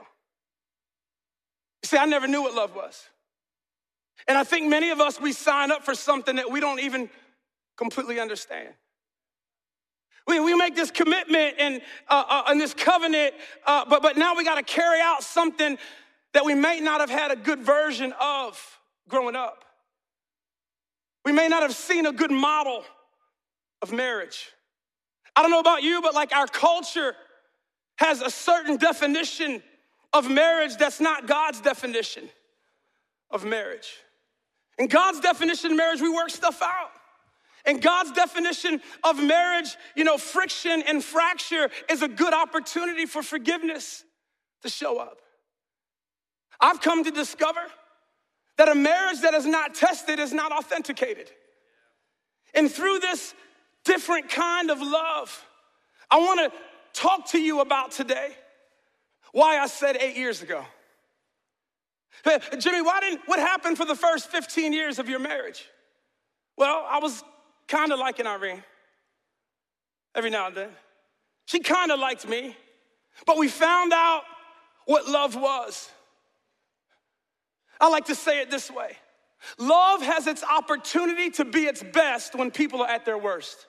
You 1.85 1.87
see, 1.87 1.99
I 1.99 2.05
never 2.07 2.27
knew 2.27 2.43
what 2.43 2.53
love 2.53 2.75
was. 2.75 3.05
And 4.27 4.37
I 4.37 4.43
think 4.43 4.69
many 4.69 4.91
of 4.91 5.01
us, 5.01 5.21
we 5.21 5.33
sign 5.33 5.71
up 5.71 5.85
for 5.85 5.95
something 5.95 6.35
that 6.35 6.51
we 6.51 6.59
don't 6.59 6.81
even 6.81 7.09
completely 7.77 8.19
understand. 8.19 8.71
We, 10.27 10.41
we 10.41 10.57
make 10.57 10.75
this 10.75 10.91
commitment 10.91 11.55
and, 11.61 11.81
uh, 12.09 12.25
uh, 12.29 12.43
and 12.49 12.61
this 12.61 12.75
covenant, 12.75 13.35
uh, 13.69 13.85
but, 13.89 14.03
but 14.03 14.17
now 14.17 14.35
we 14.35 14.43
got 14.43 14.57
to 14.57 14.65
carry 14.65 15.01
out 15.01 15.23
something 15.23 15.79
that 16.35 16.45
we 16.45 16.57
may 16.57 16.81
not 16.81 17.01
have 17.01 17.11
had 17.11 17.31
a 17.31 17.37
good 17.37 17.61
version 17.61 18.13
of 18.21 18.81
growing 19.13 19.37
up. 19.37 19.65
We 21.25 21.33
may 21.33 21.47
not 21.47 21.63
have 21.63 21.77
seen 21.77 22.07
a 22.07 22.13
good 22.13 22.31
model 22.31 22.83
of 23.83 23.93
marriage. 23.93 24.49
I 25.37 25.43
don't 25.43 25.51
know 25.51 25.61
about 25.61 25.83
you, 25.83 26.01
but 26.01 26.15
like 26.15 26.35
our 26.35 26.47
culture 26.47 27.15
has 27.97 28.23
a 28.23 28.31
certain 28.31 28.79
definition 28.79 29.63
of 30.15 30.31
marriage 30.31 30.77
that's 30.79 30.99
not 30.99 31.29
God's 31.29 31.61
definition 31.61 32.29
of 33.31 33.45
marriage. 33.45 33.93
In 34.79 34.89
God's 34.89 35.21
definition 35.21 35.73
of 35.73 35.77
marriage, 35.77 36.01
we 36.01 36.09
work 36.09 36.31
stuff 36.31 36.63
out. 36.63 36.91
In 37.67 37.81
God's 37.81 38.13
definition 38.13 38.81
of 39.05 39.23
marriage, 39.23 39.77
you 39.95 40.05
know, 40.05 40.17
friction 40.17 40.83
and 40.89 41.05
fracture 41.05 41.69
is 41.91 42.01
a 42.01 42.09
good 42.09 42.33
opportunity 42.33 43.05
for 43.05 43.23
forgiveness 43.23 44.05
to 44.63 44.71
show 44.71 44.99
up. 44.99 45.19
I've 46.59 46.81
come 46.81 47.05
to 47.05 47.11
discover 47.11 47.61
that 48.63 48.71
a 48.71 48.75
marriage 48.77 49.23
that 49.23 49.35
is 49.35 49.45
not 49.45 49.75
tested 49.75 50.21
is 50.21 50.33
not 50.33 50.53
authenticated. 50.53 51.29
And 52.55 52.71
through 52.71 53.01
this 53.01 53.35
different 53.85 54.29
kind 54.29 54.71
of 54.71 54.81
love, 54.81 55.45
I 56.09 56.19
want 56.19 56.39
to 56.39 56.59
talk 56.93 57.27
to 57.31 57.41
you 57.41 57.61
about 57.61 57.91
today 57.91 58.29
why 59.33 59.59
I 59.59 59.67
said 59.67 59.97
eight 59.97 60.17
years 60.17 60.43
ago. 60.43 60.65
Jimmy, 62.57 62.83
why 62.83 63.01
didn't, 63.01 63.23
what 63.27 63.41
happened 63.41 63.79
for 63.79 63.85
the 63.85 63.97
first 63.97 64.31
15 64.31 64.73
years 64.73 65.01
of 65.01 65.09
your 65.09 65.19
marriage? 65.19 65.69
Well, 66.57 66.87
I 66.89 67.01
was 67.01 67.25
kind 67.67 67.91
of 67.91 67.99
liking 67.99 68.29
Irene 68.29 68.63
every 70.15 70.31
now 70.31 70.47
and 70.47 70.57
then. 70.57 70.69
She 71.47 71.59
kind 71.59 71.91
of 71.91 71.99
liked 71.99 72.29
me, 72.29 72.57
but 73.27 73.39
we 73.39 73.49
found 73.49 73.93
out 73.93 74.23
what 74.87 75.09
love 75.09 75.35
was. 75.35 75.91
I 77.83 77.89
like 77.89 78.07
to 78.07 78.15
say 78.15 78.41
it 78.41 78.51
this 78.51 78.71
way 78.71 78.97
love 79.59 80.01
has 80.03 80.29
its 80.29 80.45
opportunity 80.45 81.29
to 81.31 81.45
be 81.45 81.65
its 81.65 81.83
best 81.83 82.37
when 82.37 82.53
people 82.53 82.81
are 82.81 82.89
at 82.89 83.05
their 83.05 83.19
worst. 83.19 83.67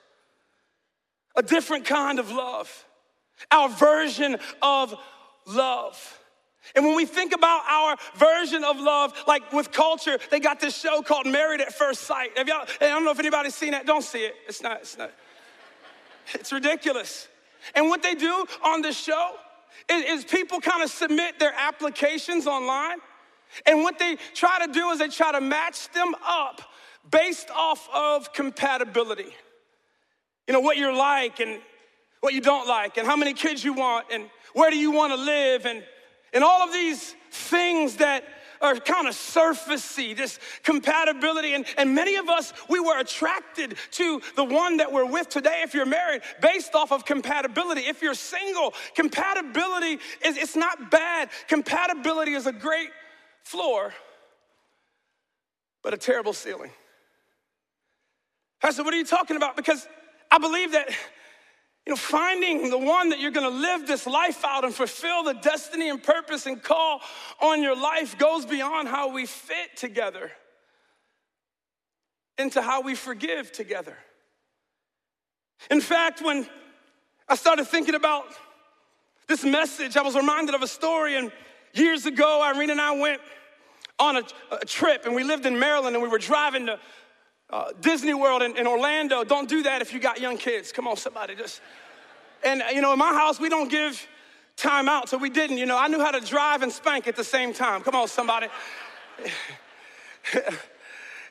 A 1.36 1.42
different 1.42 1.84
kind 1.84 2.20
of 2.20 2.30
love, 2.30 2.86
our 3.50 3.68
version 3.68 4.38
of 4.62 4.94
love. 5.46 6.20
And 6.76 6.84
when 6.84 6.96
we 6.96 7.04
think 7.04 7.34
about 7.34 7.62
our 7.68 7.96
version 8.16 8.64
of 8.64 8.78
love, 8.78 9.12
like 9.26 9.52
with 9.52 9.70
culture, 9.70 10.16
they 10.30 10.40
got 10.40 10.60
this 10.60 10.78
show 10.78 11.02
called 11.02 11.26
Married 11.26 11.60
at 11.60 11.74
First 11.74 12.02
Sight. 12.02 12.38
Have 12.38 12.48
y'all, 12.48 12.66
I 12.80 12.86
don't 12.86 13.04
know 13.04 13.10
if 13.10 13.18
anybody's 13.18 13.54
seen 13.54 13.72
that. 13.72 13.84
Don't 13.84 14.04
see 14.04 14.20
it. 14.20 14.34
It's 14.48 14.62
not, 14.62 14.80
it's 14.80 14.96
not, 14.96 15.10
it's 16.32 16.52
ridiculous. 16.52 17.28
And 17.74 17.88
what 17.88 18.02
they 18.02 18.14
do 18.14 18.46
on 18.64 18.80
the 18.80 18.92
show 18.92 19.32
is, 19.90 20.20
is 20.20 20.24
people 20.24 20.60
kind 20.60 20.82
of 20.82 20.90
submit 20.90 21.38
their 21.38 21.52
applications 21.54 22.46
online. 22.46 22.98
And 23.66 23.82
what 23.82 23.98
they 23.98 24.16
try 24.34 24.66
to 24.66 24.72
do 24.72 24.90
is 24.90 24.98
they 24.98 25.08
try 25.08 25.32
to 25.32 25.40
match 25.40 25.90
them 25.92 26.14
up 26.26 26.62
based 27.10 27.50
off 27.50 27.88
of 27.94 28.32
compatibility. 28.32 29.34
You 30.46 30.54
know, 30.54 30.60
what 30.60 30.76
you're 30.76 30.94
like 30.94 31.40
and 31.40 31.60
what 32.20 32.34
you 32.34 32.40
don't 32.40 32.66
like, 32.66 32.96
and 32.96 33.06
how 33.06 33.16
many 33.16 33.34
kids 33.34 33.62
you 33.62 33.74
want, 33.74 34.06
and 34.10 34.30
where 34.54 34.70
do 34.70 34.78
you 34.78 34.90
want 34.90 35.12
to 35.12 35.18
live, 35.18 35.66
and 35.66 35.84
and 36.32 36.42
all 36.42 36.62
of 36.62 36.72
these 36.72 37.14
things 37.30 37.96
that 37.96 38.24
are 38.60 38.76
kind 38.76 39.06
of 39.06 39.14
surfacey, 39.14 40.16
this 40.16 40.38
compatibility. 40.62 41.54
And, 41.54 41.64
and 41.76 41.94
many 41.94 42.16
of 42.16 42.28
us, 42.28 42.52
we 42.68 42.80
were 42.80 42.98
attracted 42.98 43.76
to 43.92 44.20
the 44.34 44.44
one 44.44 44.78
that 44.78 44.90
we're 44.90 45.04
with 45.04 45.28
today 45.28 45.62
if 45.62 45.74
you're 45.74 45.86
married 45.86 46.22
based 46.40 46.74
off 46.74 46.90
of 46.90 47.04
compatibility. 47.04 47.82
If 47.82 48.02
you're 48.02 48.14
single, 48.14 48.74
compatibility 48.94 50.00
is 50.24 50.36
it's 50.36 50.56
not 50.56 50.90
bad. 50.90 51.28
Compatibility 51.46 52.32
is 52.32 52.46
a 52.46 52.52
great 52.52 52.88
floor, 53.44 53.94
but 55.82 55.94
a 55.94 55.96
terrible 55.96 56.32
ceiling. 56.32 56.70
Pastor, 58.60 58.82
what 58.82 58.94
are 58.94 58.96
you 58.96 59.04
talking 59.04 59.36
about? 59.36 59.56
Because 59.56 59.86
I 60.30 60.38
believe 60.38 60.72
that 60.72 60.88
you 61.86 61.92
know, 61.92 61.96
finding 61.96 62.70
the 62.70 62.78
one 62.78 63.10
that 63.10 63.20
you're 63.20 63.30
gonna 63.30 63.50
live 63.50 63.86
this 63.86 64.06
life 64.06 64.42
out 64.44 64.64
and 64.64 64.74
fulfill 64.74 65.22
the 65.22 65.34
destiny 65.34 65.90
and 65.90 66.02
purpose 66.02 66.46
and 66.46 66.62
call 66.62 67.00
on 67.40 67.62
your 67.62 67.76
life 67.76 68.16
goes 68.16 68.46
beyond 68.46 68.88
how 68.88 69.12
we 69.12 69.26
fit 69.26 69.76
together 69.76 70.32
into 72.38 72.62
how 72.62 72.80
we 72.80 72.94
forgive 72.94 73.52
together. 73.52 73.96
In 75.70 75.80
fact, 75.80 76.22
when 76.22 76.46
I 77.28 77.36
started 77.36 77.66
thinking 77.66 77.94
about 77.94 78.24
this 79.26 79.44
message, 79.44 79.96
I 79.96 80.02
was 80.02 80.14
reminded 80.14 80.54
of 80.54 80.62
a 80.62 80.66
story. 80.66 81.16
And 81.16 81.30
years 81.74 82.06
ago, 82.06 82.42
Irene 82.42 82.70
and 82.70 82.80
I 82.80 82.98
went 82.98 83.20
on 83.98 84.16
a, 84.16 84.22
a 84.50 84.64
trip, 84.64 85.06
and 85.06 85.14
we 85.14 85.24
lived 85.24 85.46
in 85.46 85.58
Maryland, 85.58 85.94
and 85.94 86.02
we 86.02 86.08
were 86.08 86.18
driving 86.18 86.66
to 86.66 86.78
uh, 87.50 87.72
Disney 87.80 88.14
World 88.14 88.42
in, 88.42 88.56
in, 88.56 88.66
Orlando. 88.66 89.22
Don't 89.22 89.48
do 89.48 89.62
that 89.62 89.82
if 89.82 89.92
you 89.92 90.00
got 90.00 90.20
young 90.20 90.36
kids. 90.36 90.72
Come 90.72 90.88
on, 90.88 90.96
somebody, 90.96 91.34
just. 91.34 91.60
And 92.42 92.62
you 92.72 92.80
know, 92.80 92.92
in 92.92 92.98
my 92.98 93.12
house, 93.12 93.38
we 93.38 93.48
don't 93.48 93.70
give 93.70 94.06
time 94.56 94.88
out, 94.88 95.08
so 95.08 95.18
we 95.18 95.30
didn't. 95.30 95.58
You 95.58 95.66
know, 95.66 95.78
I 95.78 95.88
knew 95.88 96.00
how 96.00 96.10
to 96.10 96.20
drive 96.20 96.62
and 96.62 96.72
spank 96.72 97.06
at 97.06 97.16
the 97.16 97.24
same 97.24 97.52
time. 97.52 97.82
Come 97.82 97.94
on, 97.94 98.08
somebody. 98.08 98.48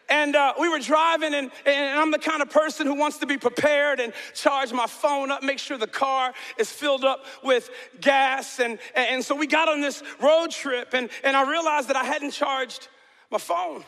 and 0.10 0.36
uh, 0.36 0.54
we 0.60 0.70
were 0.70 0.80
driving, 0.80 1.34
and, 1.34 1.52
and 1.66 2.00
I'm 2.00 2.12
the 2.12 2.20
kind 2.20 2.42
of 2.42 2.50
person 2.50 2.88
who 2.88 2.96
wants 2.96 3.18
to 3.20 3.26
be 3.26 3.38
prepared 3.38 4.00
and 4.00 4.14
charge 4.34 4.72
my 4.72 4.88
phone 4.88 5.32
up, 5.32 5.44
make 5.44 5.60
sure 5.60 5.78
the 5.78 5.88
car 5.88 6.34
is 6.58 6.72
filled 6.72 7.04
up 7.04 7.26
with 7.44 7.70
gas. 8.02 8.60
And, 8.60 8.80
and 8.96 9.24
so 9.24 9.36
we 9.36 9.48
got 9.48 9.70
on 9.70 9.82
this 9.82 10.04
road 10.22 10.52
trip, 10.52 10.94
and, 10.94 11.10
and 11.24 11.36
I 11.36 11.50
realized 11.50 11.90
that 11.90 11.96
I 11.96 12.04
hadn't 12.04 12.32
charged 12.32 12.88
my 13.32 13.38
phone. 13.38 13.84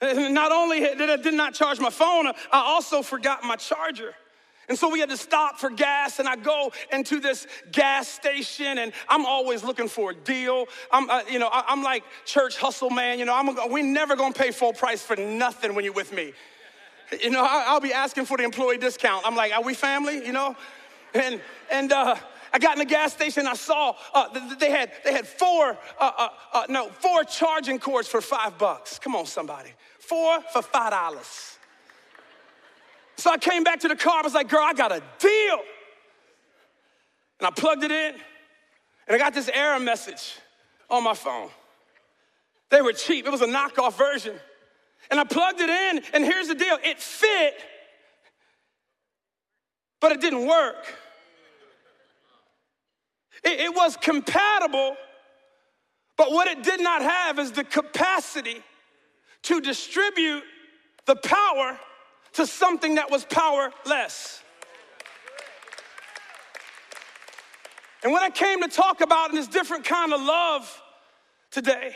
And 0.00 0.34
not 0.34 0.50
only 0.50 0.80
did 0.80 1.10
I 1.10 1.16
did 1.16 1.34
not 1.34 1.54
charge 1.54 1.78
my 1.78 1.90
phone, 1.90 2.26
I 2.26 2.32
also 2.52 3.02
forgot 3.02 3.44
my 3.44 3.56
charger. 3.56 4.14
And 4.70 4.78
so 4.78 4.88
we 4.88 5.00
had 5.00 5.10
to 5.10 5.16
stop 5.16 5.58
for 5.58 5.68
gas, 5.68 6.20
and 6.20 6.28
I 6.28 6.36
go 6.36 6.70
into 6.92 7.18
this 7.18 7.48
gas 7.72 8.06
station, 8.06 8.78
and 8.78 8.92
I'm 9.08 9.26
always 9.26 9.64
looking 9.64 9.88
for 9.88 10.12
a 10.12 10.14
deal. 10.14 10.66
I'm, 10.92 11.10
uh, 11.10 11.22
you 11.28 11.40
know, 11.40 11.48
I, 11.52 11.72
am 11.72 11.82
like 11.82 12.04
church 12.24 12.56
hustle 12.56 12.88
man. 12.88 13.18
You 13.18 13.24
know, 13.24 13.34
I'm, 13.34 13.72
we 13.72 13.82
never 13.82 14.14
gonna 14.14 14.32
pay 14.32 14.52
full 14.52 14.72
price 14.72 15.02
for 15.02 15.16
nothing 15.16 15.74
when 15.74 15.84
you're 15.84 15.92
with 15.92 16.12
me. 16.12 16.34
You 17.20 17.30
know, 17.30 17.44
I, 17.44 17.74
will 17.74 17.80
be 17.80 17.92
asking 17.92 18.26
for 18.26 18.36
the 18.36 18.44
employee 18.44 18.78
discount. 18.78 19.26
I'm 19.26 19.34
like, 19.34 19.52
are 19.52 19.64
we 19.64 19.74
family? 19.74 20.24
You 20.24 20.32
know, 20.32 20.56
and 21.14 21.40
and. 21.70 21.92
Uh, 21.92 22.14
I 22.52 22.58
got 22.58 22.72
in 22.72 22.80
the 22.80 22.84
gas 22.84 23.12
station. 23.12 23.46
I 23.46 23.54
saw 23.54 23.94
uh, 24.12 24.26
they 24.58 24.72
had 24.72 24.90
they 25.04 25.12
had 25.12 25.24
four 25.24 25.78
uh, 26.00 26.10
uh, 26.18 26.28
uh, 26.52 26.62
no 26.68 26.88
four 26.88 27.22
charging 27.22 27.78
cords 27.78 28.08
for 28.08 28.20
five 28.20 28.58
bucks. 28.58 28.98
Come 28.98 29.14
on, 29.14 29.26
somebody, 29.26 29.70
four 30.00 30.40
for 30.52 30.60
five 30.60 30.90
dollars. 30.90 31.59
So 33.20 33.30
I 33.30 33.36
came 33.36 33.64
back 33.64 33.80
to 33.80 33.88
the 33.88 33.96
car. 33.96 34.20
I 34.20 34.22
was 34.22 34.32
like, 34.32 34.48
girl, 34.48 34.64
I 34.64 34.72
got 34.72 34.92
a 34.92 35.02
deal. 35.18 35.60
And 37.38 37.46
I 37.46 37.50
plugged 37.50 37.84
it 37.84 37.90
in, 37.90 38.14
and 38.14 39.14
I 39.14 39.18
got 39.18 39.34
this 39.34 39.50
error 39.52 39.78
message 39.78 40.36
on 40.88 41.04
my 41.04 41.12
phone. 41.12 41.50
They 42.70 42.80
were 42.80 42.94
cheap, 42.94 43.26
it 43.26 43.30
was 43.30 43.42
a 43.42 43.46
knockoff 43.46 43.98
version. 43.98 44.36
And 45.10 45.20
I 45.20 45.24
plugged 45.24 45.60
it 45.60 45.68
in, 45.68 46.02
and 46.14 46.24
here's 46.24 46.48
the 46.48 46.54
deal 46.54 46.78
it 46.82 46.98
fit, 46.98 47.54
but 50.00 50.12
it 50.12 50.22
didn't 50.22 50.46
work. 50.46 50.86
It, 53.44 53.60
it 53.60 53.74
was 53.74 53.98
compatible, 53.98 54.96
but 56.16 56.30
what 56.30 56.48
it 56.48 56.62
did 56.62 56.80
not 56.80 57.02
have 57.02 57.38
is 57.38 57.52
the 57.52 57.64
capacity 57.64 58.62
to 59.42 59.60
distribute 59.60 60.42
the 61.04 61.16
power 61.16 61.78
to 62.34 62.46
something 62.46 62.96
that 62.96 63.10
was 63.10 63.24
powerless. 63.24 64.42
And 68.02 68.12
what 68.12 68.22
I 68.22 68.30
came 68.30 68.62
to 68.62 68.68
talk 68.68 69.00
about 69.00 69.30
in 69.30 69.36
this 69.36 69.46
different 69.46 69.84
kind 69.84 70.12
of 70.12 70.20
love 70.20 70.82
today 71.50 71.94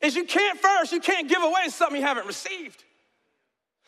is 0.00 0.16
you 0.16 0.24
can't 0.24 0.58
first, 0.58 0.92
you 0.92 1.00
can't 1.00 1.28
give 1.28 1.42
away 1.42 1.68
something 1.68 2.00
you 2.00 2.06
haven't 2.06 2.26
received. 2.26 2.84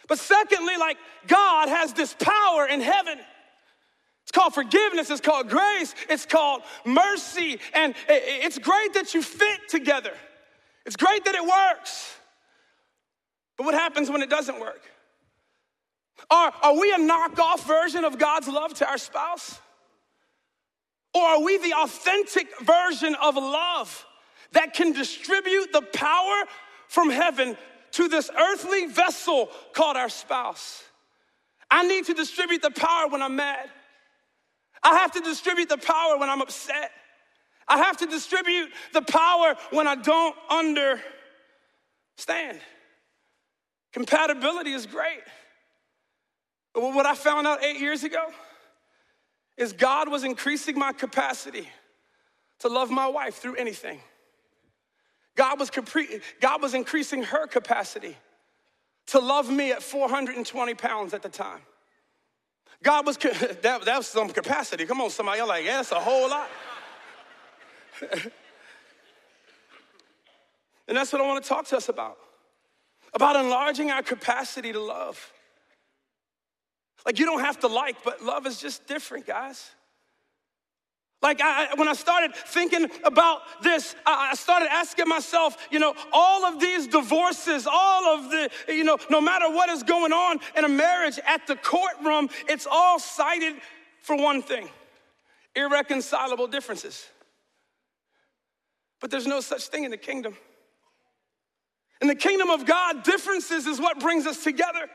But 0.08 0.18
secondly, 0.18 0.76
like 0.76 0.98
God 1.26 1.68
has 1.68 1.92
this 1.92 2.14
power 2.14 2.66
in 2.66 2.80
heaven. 2.80 3.18
It's 4.22 4.32
called 4.32 4.54
forgiveness, 4.54 5.10
it's 5.10 5.20
called 5.20 5.48
grace, 5.48 5.94
it's 6.08 6.26
called 6.26 6.62
mercy. 6.84 7.58
And 7.74 7.94
it's 8.08 8.58
great 8.58 8.94
that 8.94 9.14
you 9.14 9.22
fit 9.22 9.68
together. 9.68 10.12
It's 10.84 10.96
great 10.96 11.24
that 11.24 11.34
it 11.34 11.42
works. 11.42 12.14
But 13.56 13.64
what 13.64 13.74
happens 13.74 14.10
when 14.10 14.22
it 14.22 14.30
doesn't 14.30 14.60
work? 14.60 14.82
Are, 16.28 16.52
are 16.62 16.78
we 16.78 16.92
a 16.92 16.98
knockoff 16.98 17.66
version 17.66 18.04
of 18.04 18.18
God's 18.18 18.48
love 18.48 18.74
to 18.74 18.88
our 18.88 18.98
spouse? 18.98 19.58
Or 21.14 21.22
are 21.22 21.42
we 21.42 21.58
the 21.58 21.74
authentic 21.82 22.48
version 22.60 23.14
of 23.16 23.36
love 23.36 24.06
that 24.52 24.74
can 24.74 24.92
distribute 24.92 25.72
the 25.72 25.82
power 25.82 26.44
from 26.88 27.10
heaven 27.10 27.56
to 27.92 28.08
this 28.08 28.30
earthly 28.30 28.86
vessel 28.86 29.48
called 29.72 29.96
our 29.96 30.08
spouse? 30.08 30.84
I 31.70 31.86
need 31.86 32.06
to 32.06 32.14
distribute 32.14 32.62
the 32.62 32.70
power 32.70 33.08
when 33.08 33.22
I'm 33.22 33.36
mad. 33.36 33.68
I 34.82 34.96
have 34.98 35.12
to 35.12 35.20
distribute 35.20 35.68
the 35.68 35.78
power 35.78 36.18
when 36.18 36.30
I'm 36.30 36.40
upset. 36.40 36.90
I 37.68 37.78
have 37.78 37.98
to 37.98 38.06
distribute 38.06 38.70
the 38.92 39.02
power 39.02 39.54
when 39.70 39.86
I 39.86 39.94
don't 39.94 40.34
understand. 40.48 41.04
Compatibility 43.92 44.72
is 44.72 44.86
great. 44.86 45.20
What 46.80 47.06
I 47.06 47.14
found 47.14 47.46
out 47.46 47.62
eight 47.62 47.78
years 47.78 48.04
ago 48.04 48.24
is 49.56 49.72
God 49.72 50.08
was 50.08 50.24
increasing 50.24 50.78
my 50.78 50.92
capacity 50.92 51.68
to 52.60 52.68
love 52.68 52.90
my 52.90 53.06
wife 53.06 53.36
through 53.36 53.56
anything. 53.56 54.00
God 55.36 55.58
was, 55.58 55.70
God 56.40 56.62
was 56.62 56.74
increasing 56.74 57.22
her 57.22 57.46
capacity 57.46 58.16
to 59.08 59.18
love 59.18 59.50
me 59.50 59.72
at 59.72 59.82
420 59.82 60.74
pounds 60.74 61.12
at 61.12 61.22
the 61.22 61.28
time. 61.28 61.60
God 62.82 63.06
was, 63.06 63.16
that, 63.62 63.62
that 63.62 63.96
was 63.96 64.06
some 64.06 64.30
capacity. 64.30 64.86
Come 64.86 65.00
on, 65.00 65.10
somebody, 65.10 65.38
you're 65.38 65.46
like, 65.46 65.64
yeah, 65.64 65.76
that's 65.76 65.92
a 65.92 66.00
whole 66.00 66.30
lot. 66.30 66.48
and 70.88 70.96
that's 70.96 71.12
what 71.12 71.20
I 71.20 71.26
want 71.26 71.42
to 71.44 71.48
talk 71.48 71.66
to 71.66 71.76
us 71.76 71.88
about 71.88 72.16
about 73.12 73.36
enlarging 73.36 73.90
our 73.90 74.02
capacity 74.02 74.72
to 74.72 74.80
love. 74.80 75.32
Like 77.06 77.18
you 77.18 77.26
don't 77.26 77.40
have 77.40 77.60
to 77.60 77.66
like, 77.66 78.02
but 78.04 78.22
love 78.22 78.46
is 78.46 78.60
just 78.60 78.86
different, 78.86 79.26
guys. 79.26 79.70
Like 81.22 81.40
I, 81.42 81.74
when 81.74 81.86
I 81.86 81.92
started 81.92 82.34
thinking 82.34 82.88
about 83.04 83.40
this, 83.62 83.94
I 84.06 84.34
started 84.34 84.68
asking 84.70 85.06
myself, 85.06 85.56
you 85.70 85.78
know, 85.78 85.94
all 86.12 86.46
of 86.46 86.60
these 86.60 86.86
divorces, 86.86 87.66
all 87.70 88.14
of 88.14 88.30
the, 88.30 88.50
you 88.68 88.84
know, 88.84 88.96
no 89.10 89.20
matter 89.20 89.50
what 89.50 89.68
is 89.68 89.82
going 89.82 90.12
on 90.12 90.40
in 90.56 90.64
a 90.64 90.68
marriage 90.68 91.18
at 91.26 91.46
the 91.46 91.56
courtroom, 91.56 92.30
it's 92.48 92.66
all 92.70 92.98
cited 92.98 93.56
for 94.02 94.16
one 94.16 94.42
thing 94.42 94.68
irreconcilable 95.54 96.46
differences. 96.46 97.06
But 99.00 99.10
there's 99.10 99.26
no 99.26 99.40
such 99.40 99.66
thing 99.66 99.84
in 99.84 99.90
the 99.90 99.96
kingdom. 99.96 100.36
In 102.00 102.08
the 102.08 102.14
kingdom 102.14 102.48
of 102.48 102.64
God, 102.64 103.02
differences 103.02 103.66
is 103.66 103.78
what 103.78 104.00
brings 104.00 104.26
us 104.26 104.42
together. 104.42 104.88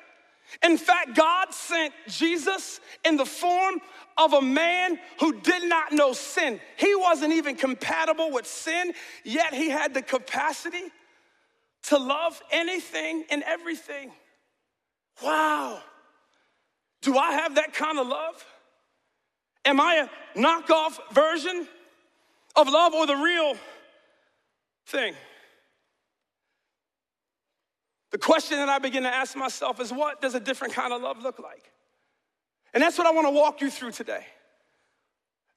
In 0.63 0.77
fact, 0.77 1.15
God 1.15 1.53
sent 1.53 1.93
Jesus 2.07 2.79
in 3.03 3.17
the 3.17 3.25
form 3.25 3.81
of 4.17 4.33
a 4.33 4.41
man 4.41 4.99
who 5.19 5.39
did 5.41 5.67
not 5.67 5.91
know 5.91 6.13
sin. 6.13 6.59
He 6.77 6.95
wasn't 6.95 7.33
even 7.33 7.55
compatible 7.55 8.31
with 8.31 8.47
sin, 8.47 8.93
yet 9.23 9.53
he 9.53 9.69
had 9.69 9.93
the 9.93 10.01
capacity 10.01 10.83
to 11.83 11.97
love 11.97 12.41
anything 12.51 13.25
and 13.29 13.43
everything. 13.43 14.11
Wow. 15.23 15.81
Do 17.01 17.17
I 17.17 17.33
have 17.33 17.55
that 17.55 17.73
kind 17.73 17.99
of 17.99 18.07
love? 18.07 18.45
Am 19.65 19.79
I 19.79 20.07
a 20.07 20.39
knockoff 20.39 20.97
version 21.11 21.67
of 22.55 22.69
love 22.69 22.93
or 22.93 23.05
the 23.05 23.15
real 23.15 23.55
thing? 24.87 25.13
The 28.15 28.19
question 28.19 28.59
that 28.59 28.69
I 28.69 28.79
begin 28.79 29.03
to 29.03 29.13
ask 29.13 29.35
myself 29.35 29.81
is 29.81 29.91
what 29.91 30.21
does 30.21 30.35
a 30.35 30.39
different 30.39 30.73
kind 30.73 30.93
of 30.93 31.01
love 31.01 31.21
look 31.21 31.37
like? 31.37 31.69
And 32.73 32.81
that's 32.81 32.97
what 32.97 33.05
I 33.05 33.11
want 33.11 33.27
to 33.27 33.31
walk 33.31 33.59
you 33.59 33.69
through 33.69 33.91
today. 33.91 34.25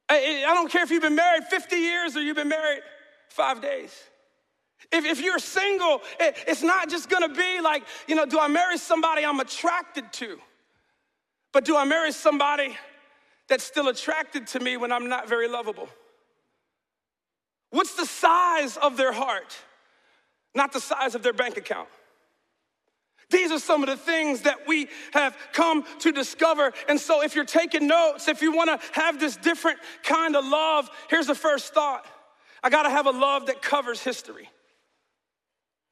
I, 0.09 0.45
I 0.45 0.55
don't 0.55 0.69
care 0.69 0.83
if 0.83 0.91
you've 0.91 1.05
been 1.05 1.15
married 1.15 1.45
50 1.45 1.77
years 1.77 2.17
or 2.17 2.21
you've 2.21 2.35
been 2.35 2.49
married 2.49 2.81
five 3.29 3.63
days. 3.63 3.97
If, 4.91 5.05
if 5.05 5.23
you're 5.23 5.39
single, 5.39 6.03
it, 6.19 6.37
it's 6.49 6.65
not 6.65 6.91
just 6.91 7.09
gonna 7.09 7.29
be 7.29 7.61
like, 7.61 7.85
you 8.09 8.17
know, 8.17 8.27
do 8.27 8.41
I 8.41 8.49
marry 8.49 8.77
somebody 8.77 9.25
I'm 9.25 9.39
attracted 9.39 10.13
to? 10.15 10.41
But 11.53 11.65
do 11.65 11.77
I 11.77 11.85
marry 11.85 12.11
somebody 12.11 12.77
that's 13.49 13.63
still 13.63 13.87
attracted 13.87 14.49
to 14.49 14.59
me 14.59 14.77
when 14.77 14.91
I'm 14.91 15.09
not 15.09 15.29
very 15.29 15.47
lovable? 15.47 15.89
What's 17.71 17.95
the 17.95 18.05
size 18.05 18.77
of 18.77 18.97
their 18.97 19.13
heart, 19.13 19.57
not 20.57 20.73
the 20.73 20.81
size 20.81 21.15
of 21.15 21.23
their 21.23 21.33
bank 21.33 21.57
account? 21.57 21.89
These 23.31 23.53
are 23.53 23.59
some 23.59 23.83
of 23.83 23.89
the 23.89 23.97
things 23.97 24.43
that 24.43 24.67
we 24.67 24.89
have 25.13 25.37
come 25.53 25.85
to 26.01 26.13
discover. 26.13 26.73
And 26.89 26.99
so, 26.99 27.23
if 27.23 27.35
you're 27.35 27.45
taking 27.45 27.87
notes, 27.87 28.27
if 28.27 28.41
you 28.41 28.53
want 28.53 28.71
to 28.71 28.87
have 28.93 29.21
this 29.21 29.37
different 29.37 29.79
kind 30.03 30.35
of 30.35 30.47
love, 30.47 30.89
here's 31.11 31.27
the 31.27 31.35
first 31.35 31.75
thought 31.75 32.07
I 32.63 32.71
got 32.71 32.85
to 32.85 32.91
have 32.91 33.07
a 33.07 33.11
love 33.11 33.47
that 33.47 33.61
covers 33.61 34.03
history. 34.03 34.49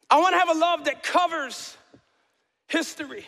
I 0.09 0.19
want 0.19 0.35
to 0.35 0.39
have 0.39 0.49
a 0.49 0.59
love 0.59 0.85
that 0.85 1.03
covers 1.03 1.77
history. 2.69 3.27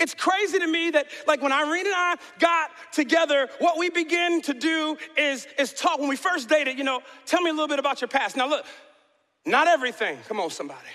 It's 0.00 0.14
crazy 0.14 0.58
to 0.58 0.66
me 0.66 0.90
that, 0.90 1.06
like, 1.26 1.40
when 1.40 1.52
Irene 1.52 1.86
and 1.86 1.94
I 1.94 2.16
got 2.38 2.70
together, 2.92 3.48
what 3.60 3.78
we 3.78 3.88
begin 3.88 4.42
to 4.42 4.52
do 4.52 4.96
is, 5.16 5.46
is 5.58 5.72
talk. 5.72 6.00
When 6.00 6.08
we 6.08 6.16
first 6.16 6.48
dated, 6.48 6.76
you 6.76 6.84
know, 6.84 7.00
tell 7.24 7.40
me 7.40 7.50
a 7.50 7.52
little 7.52 7.68
bit 7.68 7.78
about 7.78 8.00
your 8.00 8.08
past. 8.08 8.36
Now, 8.36 8.48
look, 8.48 8.66
not 9.44 9.68
everything. 9.68 10.18
Come 10.28 10.40
on, 10.40 10.50
somebody. 10.50 10.88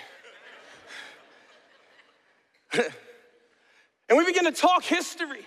and 4.08 4.18
we 4.18 4.24
begin 4.24 4.44
to 4.44 4.52
talk 4.52 4.84
history. 4.84 5.44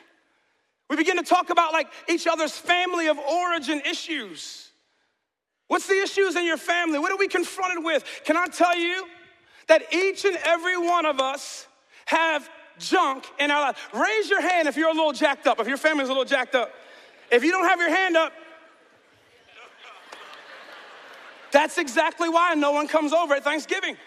We 0.89 0.95
begin 0.95 1.17
to 1.17 1.23
talk 1.23 1.49
about 1.49 1.73
like 1.73 1.87
each 2.09 2.27
other's 2.27 2.57
family 2.57 3.07
of 3.07 3.17
origin 3.17 3.81
issues. 3.81 4.69
What's 5.67 5.87
the 5.87 5.99
issues 6.01 6.35
in 6.35 6.45
your 6.45 6.57
family? 6.57 6.99
What 6.99 7.11
are 7.11 7.17
we 7.17 7.27
confronted 7.27 7.83
with? 7.83 8.03
Can 8.23 8.37
I 8.37 8.45
tell 8.47 8.77
you 8.77 9.07
that 9.67 9.93
each 9.93 10.25
and 10.25 10.37
every 10.43 10.77
one 10.77 11.05
of 11.05 11.19
us 11.19 11.67
have 12.05 12.47
junk 12.77 13.25
in 13.39 13.49
our 13.49 13.61
life? 13.61 13.89
Raise 13.93 14.29
your 14.29 14.41
hand 14.41 14.67
if 14.67 14.77
you're 14.77 14.89
a 14.89 14.93
little 14.93 15.13
jacked 15.13 15.47
up, 15.47 15.59
if 15.59 15.67
your 15.67 15.77
family's 15.77 16.07
a 16.07 16.11
little 16.11 16.25
jacked 16.25 16.53
up. 16.53 16.71
If 17.31 17.43
you 17.43 17.49
don't 17.49 17.67
have 17.67 17.79
your 17.79 17.89
hand 17.89 18.15
up, 18.15 18.31
that's 21.51 21.77
exactly 21.79 22.29
why 22.29 22.53
no 22.53 22.71
one 22.71 22.87
comes 22.87 23.11
over 23.11 23.33
at 23.33 23.43
Thanksgiving. 23.43 23.97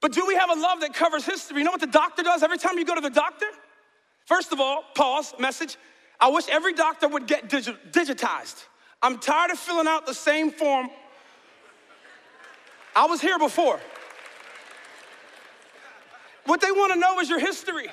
But 0.00 0.12
do 0.12 0.26
we 0.26 0.34
have 0.34 0.50
a 0.50 0.58
love 0.58 0.80
that 0.80 0.94
covers 0.94 1.24
history? 1.24 1.58
You 1.58 1.64
know 1.64 1.70
what 1.70 1.80
the 1.80 1.86
doctor 1.86 2.22
does 2.22 2.42
every 2.42 2.58
time 2.58 2.78
you 2.78 2.84
go 2.84 2.94
to 2.94 3.00
the 3.00 3.10
doctor? 3.10 3.46
First 4.24 4.52
of 4.52 4.60
all, 4.60 4.84
pause, 4.94 5.34
message. 5.38 5.76
I 6.18 6.28
wish 6.28 6.48
every 6.48 6.72
doctor 6.72 7.08
would 7.08 7.26
get 7.26 7.48
digi- 7.48 7.76
digitized. 7.90 8.64
I'm 9.02 9.18
tired 9.18 9.50
of 9.50 9.58
filling 9.58 9.86
out 9.86 10.06
the 10.06 10.14
same 10.14 10.50
form. 10.50 10.88
I 12.94 13.06
was 13.06 13.20
here 13.20 13.38
before. 13.38 13.80
What 16.44 16.60
they 16.60 16.70
want 16.70 16.92
to 16.92 16.98
know 16.98 17.20
is 17.20 17.28
your 17.28 17.38
history. 17.38 17.88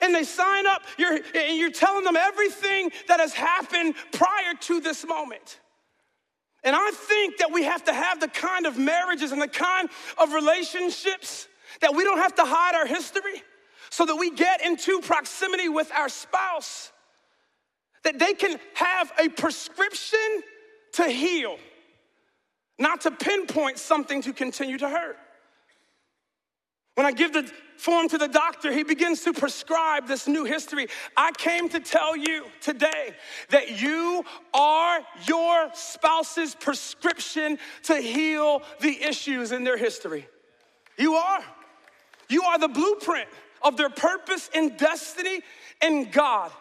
And 0.00 0.14
they 0.14 0.24
sign 0.24 0.66
up, 0.66 0.82
you're, 0.98 1.18
and 1.34 1.58
you're 1.58 1.72
telling 1.72 2.04
them 2.04 2.16
everything 2.16 2.90
that 3.08 3.20
has 3.20 3.32
happened 3.32 3.94
prior 4.12 4.54
to 4.60 4.80
this 4.80 5.04
moment. 5.04 5.58
And 6.62 6.76
I 6.76 6.90
think 6.90 7.38
that 7.38 7.52
we 7.52 7.64
have 7.64 7.84
to 7.84 7.92
have 7.92 8.20
the 8.20 8.28
kind 8.28 8.66
of 8.66 8.78
marriages 8.78 9.32
and 9.32 9.40
the 9.40 9.48
kind 9.48 9.88
of 10.18 10.32
relationships 10.32 11.48
that 11.80 11.94
we 11.94 12.04
don't 12.04 12.18
have 12.18 12.34
to 12.36 12.44
hide 12.44 12.74
our 12.74 12.86
history 12.86 13.42
so 13.90 14.04
that 14.06 14.16
we 14.16 14.30
get 14.30 14.64
into 14.64 15.00
proximity 15.00 15.68
with 15.68 15.90
our 15.92 16.08
spouse, 16.08 16.92
that 18.04 18.18
they 18.18 18.34
can 18.34 18.58
have 18.74 19.12
a 19.18 19.28
prescription 19.28 20.42
to 20.94 21.04
heal, 21.08 21.56
not 22.78 23.02
to 23.02 23.10
pinpoint 23.10 23.78
something 23.78 24.22
to 24.22 24.32
continue 24.32 24.78
to 24.78 24.88
hurt. 24.88 25.16
When 27.00 27.06
I 27.06 27.12
give 27.12 27.32
the 27.32 27.50
form 27.78 28.10
to 28.10 28.18
the 28.18 28.28
doctor, 28.28 28.70
he 28.70 28.82
begins 28.82 29.22
to 29.22 29.32
prescribe 29.32 30.06
this 30.06 30.28
new 30.28 30.44
history. 30.44 30.86
I 31.16 31.32
came 31.32 31.66
to 31.70 31.80
tell 31.80 32.14
you 32.14 32.44
today 32.60 33.14
that 33.48 33.80
you 33.80 34.22
are 34.52 35.00
your 35.26 35.70
spouse's 35.72 36.54
prescription 36.54 37.58
to 37.84 37.96
heal 37.96 38.60
the 38.80 39.02
issues 39.02 39.50
in 39.50 39.64
their 39.64 39.78
history. 39.78 40.28
You 40.98 41.14
are. 41.14 41.42
You 42.28 42.42
are 42.42 42.58
the 42.58 42.68
blueprint 42.68 43.30
of 43.62 43.78
their 43.78 43.88
purpose 43.88 44.50
and 44.54 44.76
destiny 44.76 45.40
in 45.80 46.10
God. 46.10 46.52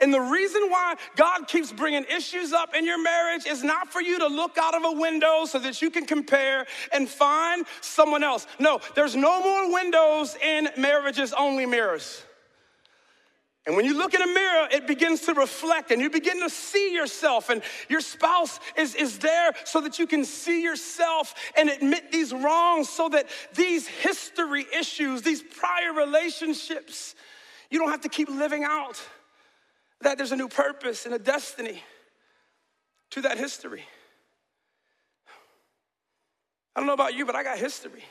And 0.00 0.12
the 0.12 0.20
reason 0.20 0.62
why 0.68 0.94
God 1.16 1.48
keeps 1.48 1.72
bringing 1.72 2.04
issues 2.04 2.52
up 2.52 2.74
in 2.74 2.84
your 2.84 3.02
marriage 3.02 3.46
is 3.46 3.64
not 3.64 3.92
for 3.92 4.00
you 4.00 4.18
to 4.18 4.26
look 4.26 4.58
out 4.58 4.74
of 4.74 4.84
a 4.84 4.92
window 4.92 5.44
so 5.44 5.58
that 5.58 5.80
you 5.82 5.90
can 5.90 6.06
compare 6.06 6.66
and 6.92 7.08
find 7.08 7.66
someone 7.80 8.22
else. 8.22 8.46
No, 8.58 8.80
there's 8.94 9.16
no 9.16 9.42
more 9.42 9.72
windows 9.72 10.36
in 10.36 10.68
marriages, 10.76 11.32
only 11.32 11.66
mirrors. 11.66 12.22
And 13.66 13.76
when 13.76 13.84
you 13.84 13.98
look 13.98 14.14
in 14.14 14.22
a 14.22 14.26
mirror, 14.26 14.66
it 14.72 14.86
begins 14.86 15.20
to 15.22 15.34
reflect 15.34 15.90
and 15.90 16.00
you 16.00 16.08
begin 16.08 16.40
to 16.40 16.48
see 16.48 16.94
yourself, 16.94 17.50
and 17.50 17.60
your 17.90 18.00
spouse 18.00 18.60
is, 18.78 18.94
is 18.94 19.18
there 19.18 19.52
so 19.64 19.82
that 19.82 19.98
you 19.98 20.06
can 20.06 20.24
see 20.24 20.62
yourself 20.62 21.34
and 21.54 21.68
admit 21.68 22.10
these 22.10 22.32
wrongs 22.32 22.88
so 22.88 23.10
that 23.10 23.26
these 23.54 23.86
history 23.86 24.64
issues, 24.74 25.20
these 25.20 25.42
prior 25.42 25.92
relationships, 25.92 27.14
you 27.70 27.78
don't 27.78 27.90
have 27.90 28.00
to 28.00 28.08
keep 28.08 28.30
living 28.30 28.64
out 28.64 28.98
that 30.00 30.16
there's 30.16 30.32
a 30.32 30.36
new 30.36 30.48
purpose 30.48 31.06
and 31.06 31.14
a 31.14 31.18
destiny 31.18 31.82
to 33.10 33.22
that 33.22 33.38
history. 33.38 33.84
I 36.74 36.80
don't 36.80 36.86
know 36.86 36.94
about 36.94 37.14
you, 37.14 37.26
but 37.26 37.34
I 37.34 37.42
got 37.42 37.58
history. 37.58 38.04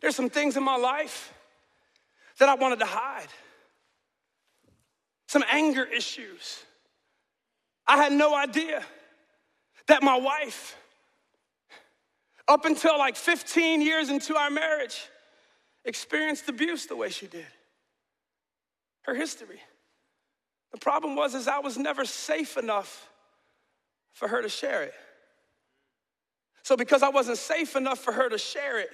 There's 0.00 0.16
some 0.16 0.30
things 0.30 0.56
in 0.56 0.62
my 0.62 0.76
life 0.76 1.32
that 2.38 2.48
I 2.48 2.54
wanted 2.54 2.78
to 2.78 2.86
hide, 2.86 3.28
some 5.26 5.44
anger 5.50 5.84
issues. 5.84 6.62
I 7.86 7.96
had 7.96 8.12
no 8.12 8.34
idea 8.34 8.84
that 9.88 10.02
my 10.02 10.16
wife, 10.16 10.76
up 12.46 12.64
until 12.64 12.96
like 12.96 13.16
15 13.16 13.82
years 13.82 14.08
into 14.08 14.36
our 14.36 14.50
marriage, 14.50 15.08
experienced 15.84 16.48
abuse 16.48 16.86
the 16.86 16.96
way 16.96 17.10
she 17.10 17.26
did. 17.26 17.46
Her 19.02 19.14
history. 19.14 19.60
The 20.72 20.78
problem 20.78 21.16
was 21.16 21.34
is 21.34 21.48
I 21.48 21.60
was 21.60 21.78
never 21.78 22.04
safe 22.04 22.56
enough 22.56 23.08
for 24.12 24.28
her 24.28 24.42
to 24.42 24.48
share 24.48 24.82
it. 24.82 24.94
So 26.62 26.76
because 26.76 27.02
I 27.02 27.08
wasn't 27.08 27.38
safe 27.38 27.76
enough 27.76 27.98
for 27.98 28.12
her 28.12 28.28
to 28.28 28.38
share 28.38 28.78
it, 28.78 28.90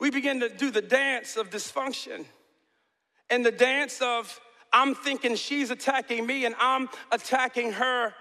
we 0.00 0.10
began 0.10 0.40
to 0.40 0.48
do 0.48 0.70
the 0.70 0.82
dance 0.82 1.36
of 1.36 1.50
dysfunction 1.50 2.26
and 3.30 3.44
the 3.44 3.52
dance 3.52 4.00
of 4.02 4.40
I'm 4.72 4.94
thinking 4.94 5.36
she's 5.36 5.70
attacking 5.70 6.26
me 6.26 6.44
and 6.44 6.54
I'm 6.58 6.88
attacking 7.10 7.72
her. 7.72 8.14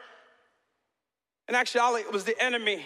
And 1.48 1.58
actually, 1.58 2.02
it 2.02 2.12
was 2.12 2.24
the 2.24 2.42
enemy 2.42 2.86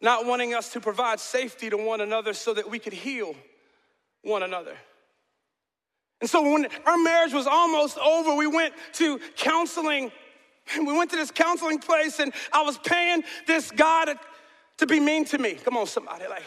not 0.00 0.26
wanting 0.26 0.54
us 0.54 0.70
to 0.72 0.80
provide 0.80 1.20
safety 1.20 1.70
to 1.70 1.76
one 1.76 2.00
another 2.00 2.32
so 2.32 2.54
that 2.54 2.68
we 2.68 2.78
could 2.78 2.92
heal 2.92 3.34
one 4.22 4.42
another. 4.42 4.76
And 6.24 6.30
so 6.30 6.40
when 6.40 6.66
our 6.86 6.96
marriage 6.96 7.34
was 7.34 7.46
almost 7.46 7.98
over, 7.98 8.34
we 8.34 8.46
went 8.46 8.72
to 8.94 9.20
counseling. 9.36 10.10
And 10.74 10.86
We 10.86 10.96
went 10.96 11.10
to 11.10 11.16
this 11.16 11.30
counseling 11.30 11.78
place, 11.78 12.18
and 12.18 12.32
I 12.50 12.62
was 12.62 12.78
paying 12.78 13.22
this 13.46 13.70
guy 13.70 14.06
to, 14.06 14.18
to 14.78 14.86
be 14.86 15.00
mean 15.00 15.26
to 15.26 15.36
me. 15.36 15.52
Come 15.52 15.76
on, 15.76 15.86
somebody, 15.86 16.24
like. 16.26 16.42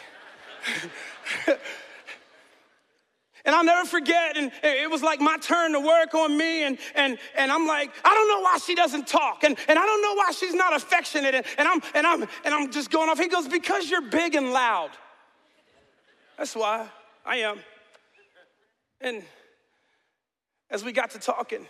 And 3.44 3.54
I'll 3.54 3.64
never 3.64 3.88
forget, 3.88 4.36
and 4.36 4.50
it 4.62 4.90
was 4.90 5.02
like 5.02 5.20
my 5.20 5.38
turn 5.38 5.72
to 5.72 5.80
work 5.80 6.12
on 6.12 6.36
me, 6.36 6.64
and, 6.64 6.76
and, 6.94 7.16
and 7.34 7.50
I'm 7.50 7.66
like, 7.66 7.90
I 8.04 8.12
don't 8.12 8.28
know 8.28 8.40
why 8.40 8.58
she 8.58 8.74
doesn't 8.74 9.06
talk, 9.06 9.42
and, 9.44 9.56
and 9.68 9.78
I 9.78 9.86
don't 9.86 10.02
know 10.02 10.14
why 10.14 10.32
she's 10.32 10.52
not 10.54 10.76
affectionate, 10.76 11.34
and, 11.34 11.46
and, 11.56 11.68
I'm, 11.68 11.80
and, 11.94 12.06
I'm, 12.06 12.22
and 12.44 12.52
I'm 12.52 12.70
just 12.72 12.90
going 12.90 13.08
off. 13.08 13.18
He 13.18 13.28
goes, 13.28 13.48
Because 13.48 13.88
you're 13.88 14.02
big 14.02 14.34
and 14.34 14.52
loud. 14.52 14.90
That's 16.36 16.54
why 16.56 16.88
I 17.24 17.36
am. 17.36 17.60
And 19.00 19.22
as 20.70 20.84
we 20.84 20.92
got 20.92 21.10
to 21.10 21.18
talking, 21.18 21.66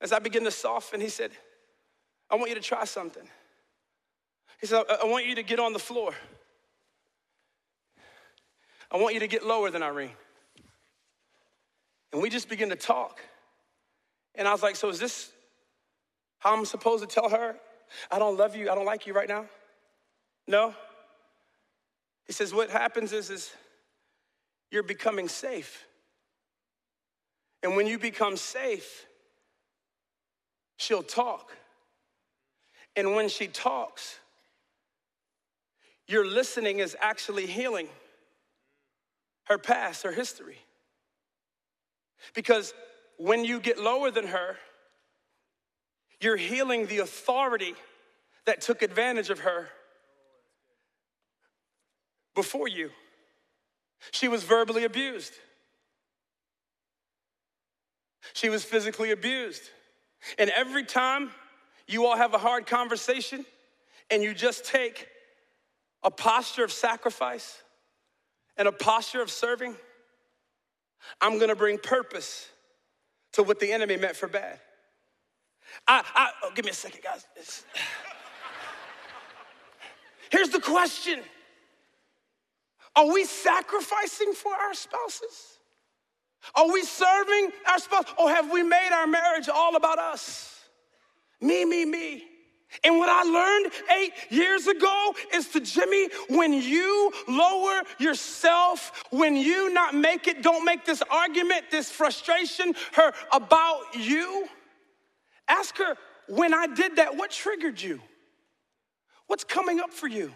as 0.00 0.12
I 0.12 0.18
began 0.18 0.44
to 0.44 0.50
soften, 0.50 1.00
he 1.00 1.08
said, 1.08 1.30
I 2.30 2.36
want 2.36 2.48
you 2.48 2.54
to 2.54 2.62
try 2.62 2.84
something. 2.84 3.28
He 4.60 4.66
said, 4.66 4.84
I 4.88 5.06
want 5.06 5.26
you 5.26 5.34
to 5.36 5.42
get 5.42 5.58
on 5.58 5.72
the 5.72 5.78
floor. 5.78 6.12
I 8.90 8.96
want 8.96 9.14
you 9.14 9.20
to 9.20 9.28
get 9.28 9.44
lower 9.44 9.70
than 9.70 9.82
Irene. 9.82 10.10
And 12.12 12.20
we 12.20 12.28
just 12.28 12.48
begin 12.48 12.70
to 12.70 12.76
talk. 12.76 13.20
And 14.34 14.48
I 14.48 14.52
was 14.52 14.62
like, 14.62 14.76
So 14.76 14.88
is 14.88 14.98
this 14.98 15.30
how 16.38 16.56
I'm 16.56 16.64
supposed 16.64 17.08
to 17.08 17.14
tell 17.14 17.28
her, 17.28 17.56
I 18.10 18.18
don't 18.18 18.36
love 18.36 18.56
you, 18.56 18.70
I 18.70 18.74
don't 18.74 18.86
like 18.86 19.06
you 19.06 19.12
right 19.12 19.28
now? 19.28 19.46
No. 20.46 20.74
He 22.26 22.32
says, 22.32 22.52
What 22.52 22.70
happens 22.70 23.12
is, 23.12 23.30
is 23.30 23.50
you're 24.70 24.82
becoming 24.82 25.28
safe. 25.28 25.84
And 27.62 27.76
when 27.76 27.86
you 27.86 27.98
become 27.98 28.36
safe, 28.36 29.06
she'll 30.76 31.02
talk. 31.02 31.52
And 32.96 33.14
when 33.14 33.28
she 33.28 33.46
talks, 33.46 34.18
your 36.06 36.26
listening 36.26 36.78
is 36.80 36.96
actually 37.00 37.46
healing 37.46 37.88
her 39.44 39.58
past, 39.58 40.02
her 40.02 40.12
history. 40.12 40.58
Because 42.34 42.74
when 43.16 43.44
you 43.44 43.60
get 43.60 43.78
lower 43.78 44.10
than 44.10 44.26
her, 44.26 44.56
you're 46.20 46.36
healing 46.36 46.86
the 46.86 46.98
authority 46.98 47.74
that 48.46 48.60
took 48.60 48.82
advantage 48.82 49.30
of 49.30 49.40
her 49.40 49.68
before 52.34 52.68
you. 52.68 52.90
She 54.12 54.28
was 54.28 54.44
verbally 54.44 54.84
abused. 54.84 55.34
She 58.32 58.48
was 58.48 58.64
physically 58.64 59.10
abused. 59.10 59.62
And 60.38 60.50
every 60.50 60.84
time 60.84 61.30
you 61.86 62.06
all 62.06 62.16
have 62.16 62.34
a 62.34 62.38
hard 62.38 62.66
conversation 62.66 63.44
and 64.10 64.22
you 64.22 64.34
just 64.34 64.64
take 64.64 65.06
a 66.02 66.10
posture 66.10 66.64
of 66.64 66.72
sacrifice, 66.72 67.62
and 68.60 68.68
a 68.68 68.72
posture 68.72 69.22
of 69.22 69.30
serving, 69.30 69.74
I'm 71.20 71.38
gonna 71.38 71.56
bring 71.56 71.78
purpose 71.78 72.46
to 73.32 73.42
what 73.42 73.58
the 73.58 73.72
enemy 73.72 73.96
meant 73.96 74.16
for 74.16 74.28
bad. 74.28 74.60
I, 75.88 76.02
I 76.14 76.30
oh, 76.42 76.50
give 76.54 76.66
me 76.66 76.70
a 76.70 76.74
second, 76.74 77.00
guys. 77.02 77.64
Here's 80.30 80.50
the 80.50 80.60
question 80.60 81.20
Are 82.94 83.10
we 83.10 83.24
sacrificing 83.24 84.34
for 84.34 84.52
our 84.52 84.74
spouses? 84.74 85.56
Are 86.54 86.72
we 86.72 86.82
serving 86.82 87.50
our 87.68 87.78
spouse? 87.78 88.04
Or 88.18 88.30
have 88.30 88.50
we 88.50 88.62
made 88.62 88.90
our 88.92 89.06
marriage 89.06 89.48
all 89.48 89.76
about 89.76 89.98
us? 89.98 90.58
Me, 91.40 91.64
me, 91.64 91.84
me. 91.84 92.24
And 92.84 92.98
what 92.98 93.08
I 93.08 93.22
learned 93.24 93.72
eight 93.96 94.12
years 94.30 94.68
ago 94.68 95.14
is 95.34 95.48
to 95.48 95.60
Jimmy, 95.60 96.08
when 96.28 96.52
you 96.52 97.12
lower 97.26 97.82
yourself, 97.98 99.04
when 99.10 99.34
you 99.36 99.72
not 99.72 99.94
make 99.94 100.28
it, 100.28 100.42
don't 100.42 100.64
make 100.64 100.84
this 100.84 101.02
argument, 101.10 101.64
this 101.70 101.90
frustration, 101.90 102.74
her 102.92 103.12
about 103.32 103.80
you. 103.96 104.48
Ask 105.48 105.76
her, 105.78 105.96
when 106.28 106.54
I 106.54 106.68
did 106.68 106.96
that, 106.96 107.16
what 107.16 107.32
triggered 107.32 107.82
you? 107.82 108.00
What's 109.26 109.42
coming 109.42 109.80
up 109.80 109.92
for 109.92 110.06
you? 110.06 110.32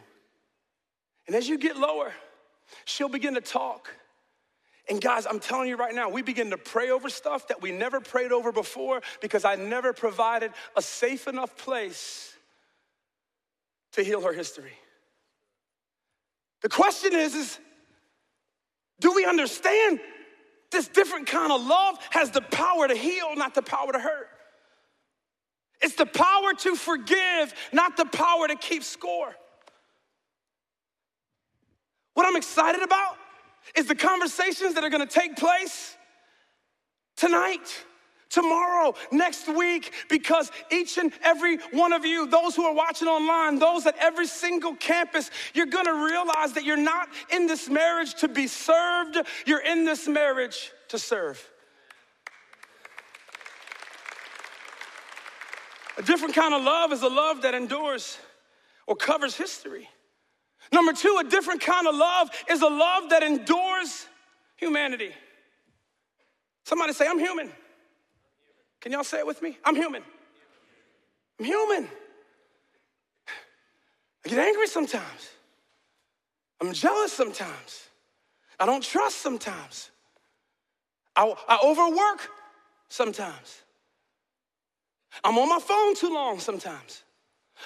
And 1.29 1.37
as 1.37 1.49
you 1.49 1.57
get 1.57 1.77
lower, 1.77 2.13
she'll 2.85 3.09
begin 3.09 3.35
to 3.35 3.41
talk. 3.41 3.91
And 4.89 5.01
guys, 5.01 5.27
I'm 5.27 5.41
telling 5.41 5.69
you 5.69 5.77
right 5.77 5.95
now, 5.95 6.11
we 6.11 6.21
begin 6.21 6.51
to 6.51 6.59
pray 6.59 6.91
over 6.91 7.09
stuff 7.09 7.49
that 7.49 7.63
we 7.63 7.73
never 7.73 8.01
prayed 8.01 8.33
over 8.33 8.53
before 8.53 9.01
because 9.21 9.45
I 9.45 9.55
never 9.55 9.93
provided 9.93 10.53
a 10.77 10.83
safe 10.83 11.27
enough 11.27 11.57
place 11.57 12.35
to 13.93 14.03
heal 14.03 14.21
her 14.23 14.33
history. 14.33 14.75
The 16.61 16.69
question 16.69 17.15
is, 17.15 17.35
is 17.35 17.59
do 19.01 19.13
we 19.15 19.25
understand 19.25 20.01
this 20.71 20.89
different 20.89 21.29
kind 21.29 21.53
of 21.53 21.65
love 21.65 21.97
has 22.11 22.31
the 22.31 22.41
power 22.43 22.87
to 22.87 22.95
heal, 22.95 23.35
not 23.37 23.55
the 23.55 23.63
power 23.63 23.93
to 23.93 23.99
hurt? 23.99 24.29
It's 25.81 25.95
the 25.95 26.07
power 26.07 26.53
to 26.59 26.77
forgive, 26.77 27.55
not 27.73 27.97
the 27.97 28.07
power 28.07 28.49
to 28.49 28.57
keep 28.57 28.83
score. 28.83 29.35
What 32.15 32.27
I'm 32.27 32.37
excited 32.37 32.83
about 32.83 33.17
is 33.75 33.87
the 33.87 33.95
conversations 33.95 34.75
that 34.75 34.85
are 34.85 34.91
gonna 34.91 35.07
take 35.07 35.37
place 35.37 35.97
tonight, 37.17 37.85
tomorrow, 38.29 38.95
next 39.13 39.49
week, 39.49 39.93
because 40.09 40.51
each 40.71 40.99
and 40.99 41.13
every 41.23 41.59
one 41.73 41.93
of 41.93 42.05
you, 42.05 42.27
those 42.27 42.57
who 42.57 42.65
are 42.65 42.75
watching 42.75 43.09
online, 43.09 43.59
those 43.59 43.87
at 43.87 43.97
every 43.99 44.27
single 44.27 44.75
campus, 44.75 45.31
you're 45.55 45.67
gonna 45.67 46.05
realize 46.05 46.53
that 46.53 46.65
you're 46.65 46.77
not 46.77 47.09
in 47.31 47.47
this 47.47 47.69
marriage 47.69 48.15
to 48.15 48.29
be 48.29 48.47
served, 48.47 49.19
you're 49.47 49.63
in 49.63 49.85
this 49.85 50.09
marriage 50.09 50.73
to 50.89 50.99
serve. 50.99 51.51
A 55.97 56.03
different 56.03 56.35
kind 56.35 56.53
of 56.53 56.63
love 56.63 56.93
is 56.93 57.03
a 57.03 57.09
love 57.09 57.43
that 57.43 57.55
endures 57.55 58.19
or 58.87 58.97
covers 58.97 59.37
history. 59.37 59.89
Number 60.75 60.93
two, 60.93 61.21
a 61.21 61.25
different 61.25 61.61
kind 61.61 61.87
of 61.87 61.95
love 61.95 62.31
is 62.51 62.61
a 62.61 62.67
love 62.67 63.11
that 63.11 63.23
endures 63.23 64.09
humanity. 64.57 65.13
Somebody 66.65 66.93
say, 66.93 67.07
I'm 67.07 67.21
human. 67.21 67.49
Can 68.81 68.91
y'all 68.91 69.05
say 69.05 69.19
it 69.21 69.27
with 69.27 69.41
me? 69.41 69.57
I'm 69.65 69.77
human. 69.77 70.03
I'm 71.39 71.45
human. 71.45 71.89
I 74.27 74.29
get 74.29 74.39
angry 74.41 74.67
sometimes. 74.67 75.31
I'm 76.61 76.73
jealous 76.73 77.13
sometimes. 77.13 77.89
I 78.59 78.67
don't 78.67 78.83
trust 78.83 79.19
sometimes. 79.19 79.91
I, 81.15 81.33
I 81.49 81.61
overwork 81.65 82.29
sometimes. 82.89 83.63
I'm 85.23 85.39
on 85.39 85.49
my 85.49 85.61
phone 85.61 85.95
too 85.95 86.13
long 86.13 86.41
sometimes. 86.41 87.05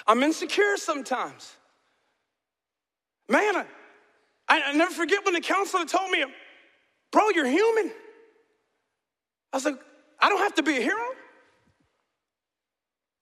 I'm 0.05 0.21
insecure 0.21 0.77
sometimes. 0.77 1.55
Man, 3.29 3.65
I, 4.47 4.61
I 4.61 4.73
never 4.73 4.91
forget 4.91 5.23
when 5.23 5.35
the 5.35 5.41
counselor 5.41 5.85
told 5.85 6.09
me, 6.11 6.25
Bro, 7.11 7.29
you're 7.29 7.47
human. 7.47 7.91
I 9.53 9.57
was 9.57 9.65
like, 9.65 9.79
I 10.19 10.29
don't 10.29 10.39
have 10.39 10.55
to 10.55 10.63
be 10.63 10.77
a 10.77 10.81
hero. 10.81 11.05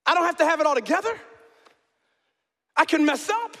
I 0.04 0.14
don't 0.14 0.24
have 0.24 0.36
to 0.38 0.44
have 0.44 0.60
it 0.60 0.66
all 0.66 0.74
together. 0.74 1.14
I 2.76 2.84
can 2.84 3.04
mess 3.04 3.28
up. 3.28 3.56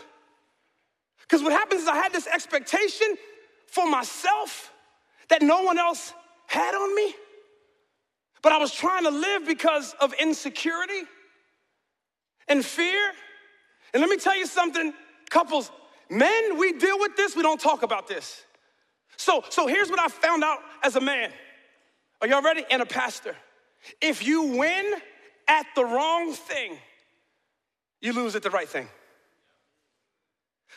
Because 1.20 1.42
what 1.42 1.52
happens 1.52 1.82
is 1.82 1.88
I 1.88 1.96
had 1.96 2.12
this 2.12 2.26
expectation 2.26 3.16
for 3.66 3.88
myself 3.88 4.72
that 5.28 5.42
no 5.42 5.62
one 5.62 5.78
else 5.78 6.14
had 6.46 6.74
on 6.74 6.94
me. 6.94 7.14
But 8.42 8.52
I 8.52 8.58
was 8.58 8.72
trying 8.72 9.04
to 9.04 9.10
live 9.10 9.46
because 9.46 9.94
of 10.00 10.14
insecurity 10.14 11.02
and 12.48 12.64
fear. 12.64 13.12
And 13.92 14.00
let 14.00 14.08
me 14.08 14.16
tell 14.16 14.36
you 14.36 14.46
something, 14.46 14.94
couples, 15.28 15.70
Men, 16.10 16.58
we 16.58 16.72
deal 16.72 16.98
with 16.98 17.16
this, 17.16 17.36
we 17.36 17.42
don't 17.42 17.60
talk 17.60 17.82
about 17.82 18.08
this. 18.08 18.42
So, 19.16 19.44
so 19.50 19.66
here's 19.66 19.90
what 19.90 20.00
I 20.00 20.08
found 20.08 20.44
out 20.44 20.58
as 20.82 20.96
a 20.96 21.00
man. 21.00 21.30
Are 22.20 22.28
y'all 22.28 22.42
ready? 22.42 22.64
And 22.70 22.82
a 22.82 22.86
pastor. 22.86 23.36
If 24.00 24.26
you 24.26 24.56
win 24.56 24.94
at 25.46 25.66
the 25.74 25.84
wrong 25.84 26.32
thing, 26.32 26.78
you 28.00 28.12
lose 28.12 28.36
at 28.36 28.42
the 28.42 28.50
right 28.50 28.68
thing. 28.68 28.88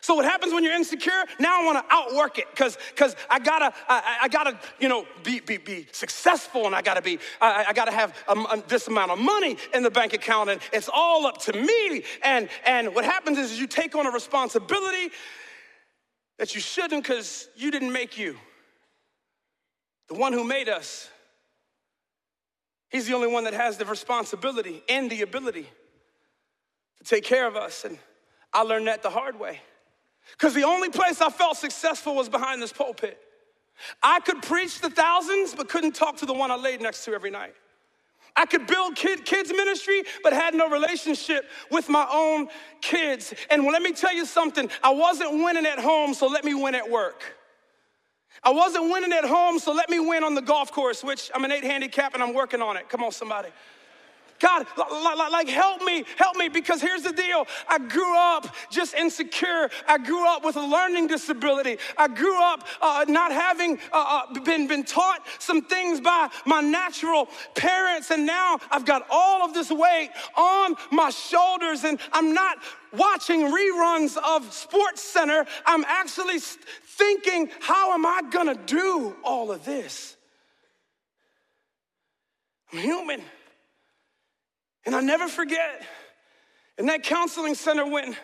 So 0.02 0.16
what 0.16 0.26
happens 0.26 0.52
when 0.52 0.64
you're 0.64 0.74
insecure? 0.74 1.24
Now 1.40 1.62
I 1.62 1.66
want 1.66 1.78
to 1.88 1.96
outwork 1.96 2.40
it 2.40 2.46
because 2.50 2.76
because 2.90 3.16
I 3.30 3.38
gotta 3.38 3.72
I, 3.88 4.18
I, 4.24 4.28
gotta 4.30 4.60
you 4.80 4.90
know 4.90 5.06
be 5.24 5.40
be, 5.40 5.58
be 5.58 5.88
successful 5.92 6.66
and 6.66 6.74
I 6.76 6.82
gotta 6.82 7.04
be 7.04 7.20
I, 7.40 7.66
I 7.70 7.74
gotta 7.74 7.92
have 7.92 8.16
a, 8.28 8.34
a, 8.34 8.64
this 8.68 8.88
amount 8.88 9.12
of 9.12 9.20
money 9.20 9.58
in 9.76 9.84
the 9.84 9.92
bank 9.92 10.14
account 10.14 10.50
and 10.50 10.60
it's 10.74 10.90
all 10.92 11.28
up 11.28 11.38
to 11.44 11.54
me. 11.54 12.04
And 12.24 12.50
and 12.66 12.96
what 12.96 13.06
happens 13.06 13.38
is 13.38 13.60
you 13.60 13.68
take 13.68 13.96
on 13.96 14.08
a 14.08 14.12
responsibility 14.12 15.12
that 16.40 16.56
you 16.56 16.62
shouldn't 16.62 17.04
because 17.04 17.48
you 17.56 17.70
didn't 17.70 17.92
make 17.92 18.18
you. 18.18 18.36
the 20.08 20.16
one 20.16 20.34
who 20.34 20.44
made 20.44 20.68
us, 20.68 21.10
he's 22.90 23.06
the 23.06 23.14
only 23.14 23.28
one 23.28 23.44
that 23.44 23.54
has 23.54 23.78
the 23.78 23.86
responsibility 23.86 24.84
and 24.90 25.12
the 25.12 25.22
ability 25.22 25.70
to 26.98 27.04
take 27.04 27.24
care 27.24 27.48
of 27.48 27.56
us. 27.56 27.86
And 27.86 28.00
I 28.52 28.64
learned 28.64 28.88
that 28.88 29.04
the 29.04 29.12
hard 29.12 29.40
way. 29.40 29.62
Because 30.32 30.54
the 30.54 30.64
only 30.64 30.90
place 30.90 31.22
I 31.22 31.30
felt 31.30 31.58
successful 31.58 32.16
was 32.16 32.30
behind 32.30 32.62
this 32.62 32.74
pulpit. 32.74 33.18
I 34.02 34.20
could 34.20 34.42
preach 34.42 34.80
to 34.82 34.90
thousands, 34.90 35.56
but 35.56 35.70
couldn't 35.70 35.94
talk 35.94 36.18
to 36.18 36.26
the 36.26 36.34
one 36.34 36.52
I 36.52 36.56
laid 36.56 36.82
next 36.82 37.06
to 37.06 37.14
every 37.14 37.32
night. 37.32 37.54
I 38.36 38.46
could 38.46 38.66
build 38.66 38.96
kid, 38.96 39.26
kids 39.26 39.50
ministry, 39.50 40.04
but 40.24 40.34
had 40.34 40.54
no 40.54 40.70
relationship 40.70 41.46
with 41.70 41.90
my 41.90 42.08
own 42.12 42.48
kids. 42.82 43.34
And 43.50 43.66
let 43.66 43.82
me 43.82 43.92
tell 43.92 44.14
you 44.14 44.26
something, 44.26 44.70
I 44.84 44.92
wasn't 44.92 45.44
winning 45.44 45.66
at 45.66 45.80
home, 45.80 46.14
so 46.14 46.28
let 46.28 46.46
me 46.46 46.54
win 46.54 46.76
at 46.76 46.90
work. 46.90 47.24
I 48.44 48.52
wasn't 48.52 48.90
winning 48.90 49.12
at 49.12 49.26
home, 49.26 49.60
so 49.60 49.74
let 49.74 49.90
me 49.90 50.00
win 50.00 50.24
on 50.24 50.34
the 50.34 50.42
golf 50.42 50.72
course, 50.72 51.04
which 51.04 51.30
I'm 51.36 51.44
an 51.44 51.52
eight 51.52 51.64
handicap 51.64 52.14
and 52.14 52.24
I'm 52.24 52.34
working 52.34 52.62
on 52.62 52.78
it. 52.78 52.90
Come 52.90 53.04
on, 53.04 53.12
somebody. 53.12 53.50
God, 54.42 54.66
like, 55.32 55.48
help 55.48 55.84
me, 55.84 56.04
help 56.18 56.36
me, 56.36 56.50
because 56.50 56.82
here's 56.82 57.04
the 57.04 57.14
deal. 57.14 57.46
I 57.68 57.78
grew 57.78 58.18
up 58.18 58.54
just 58.70 58.94
insecure. 58.96 59.70
I 59.88 59.98
grew 59.98 60.28
up 60.28 60.44
with 60.44 60.56
a 60.56 60.66
learning 60.66 61.08
disability. 61.08 61.78
I 61.98 62.08
grew 62.08 62.42
up 62.42 62.68
uh, 62.82 63.06
not 63.08 63.32
having 63.32 63.78
uh, 63.92 64.24
uh, 64.34 64.40
been, 64.40 64.68
been 64.68 64.84
taught 64.84 65.26
some 65.40 65.62
things 65.62 66.02
by 66.02 66.30
my 66.46 66.62
natural 66.62 67.28
parents, 67.56 68.12
and 68.12 68.26
now 68.26 68.58
I've 68.72 68.86
got 68.86 69.06
all 69.10 69.46
of 69.46 69.54
this 69.54 69.70
weight 69.70 70.10
on 70.36 70.76
my 70.92 71.10
shoulders, 71.10 71.84
and 71.84 72.00
I'm 72.12 72.34
not 72.34 72.58
watching 72.94 73.42
reruns 73.42 74.18
of 74.18 74.52
Sports 74.54 75.02
Center. 75.02 75.46
I'm 75.66 75.86
actually 75.86 76.40
thinking, 76.40 77.50
how 77.60 77.94
am 77.94 78.06
I 78.06 78.22
gonna 78.30 78.56
do 78.56 79.16
all 79.24 79.52
of 79.52 79.66
this? 79.66 80.18
I'm 82.74 82.80
human. 82.80 83.22
And 84.86 84.96
I 84.96 85.02
never 85.02 85.28
forget, 85.28 85.86
in 86.78 86.88
that 86.88 87.04
counseling 87.04 87.56
center 87.56 87.86
when 87.88 88.16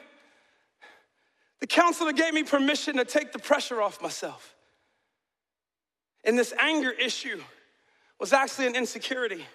the 1.60 1.68
counselor 1.68 2.12
gave 2.12 2.34
me 2.34 2.44
permission 2.44 2.98
to 2.98 3.06
take 3.06 3.32
the 3.32 3.40
pressure 3.40 3.82
off 3.82 4.02
myself. 4.02 4.56
And 6.24 6.38
this 6.38 6.54
anger 6.60 6.92
issue 6.92 7.42
was 8.20 8.34
actually 8.34 8.68
an 8.68 8.76
insecurity 8.76 9.46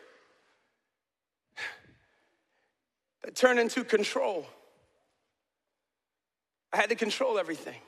that 3.23 3.35
turned 3.35 3.59
into 3.59 3.85
control. 3.85 4.47
I 6.73 6.77
had 6.77 6.88
to 6.91 6.97
control 6.97 7.38
everything. 7.38 7.79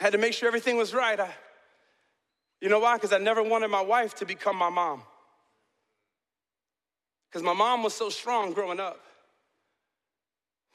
I 0.00 0.04
had 0.04 0.12
to 0.12 0.18
make 0.18 0.32
sure 0.32 0.48
everything 0.48 0.76
was 0.76 0.92
right. 0.94 1.20
I, 1.20 1.30
you 2.60 2.68
know 2.68 2.80
why? 2.80 2.96
Because 2.96 3.12
I 3.12 3.18
never 3.18 3.42
wanted 3.42 3.68
my 3.68 3.82
wife 3.82 4.14
to 4.16 4.26
become 4.26 4.56
my 4.56 4.70
mom 4.70 5.02
because 7.32 7.42
my 7.42 7.54
mom 7.54 7.82
was 7.82 7.94
so 7.94 8.10
strong 8.10 8.52
growing 8.52 8.78
up. 8.78 9.00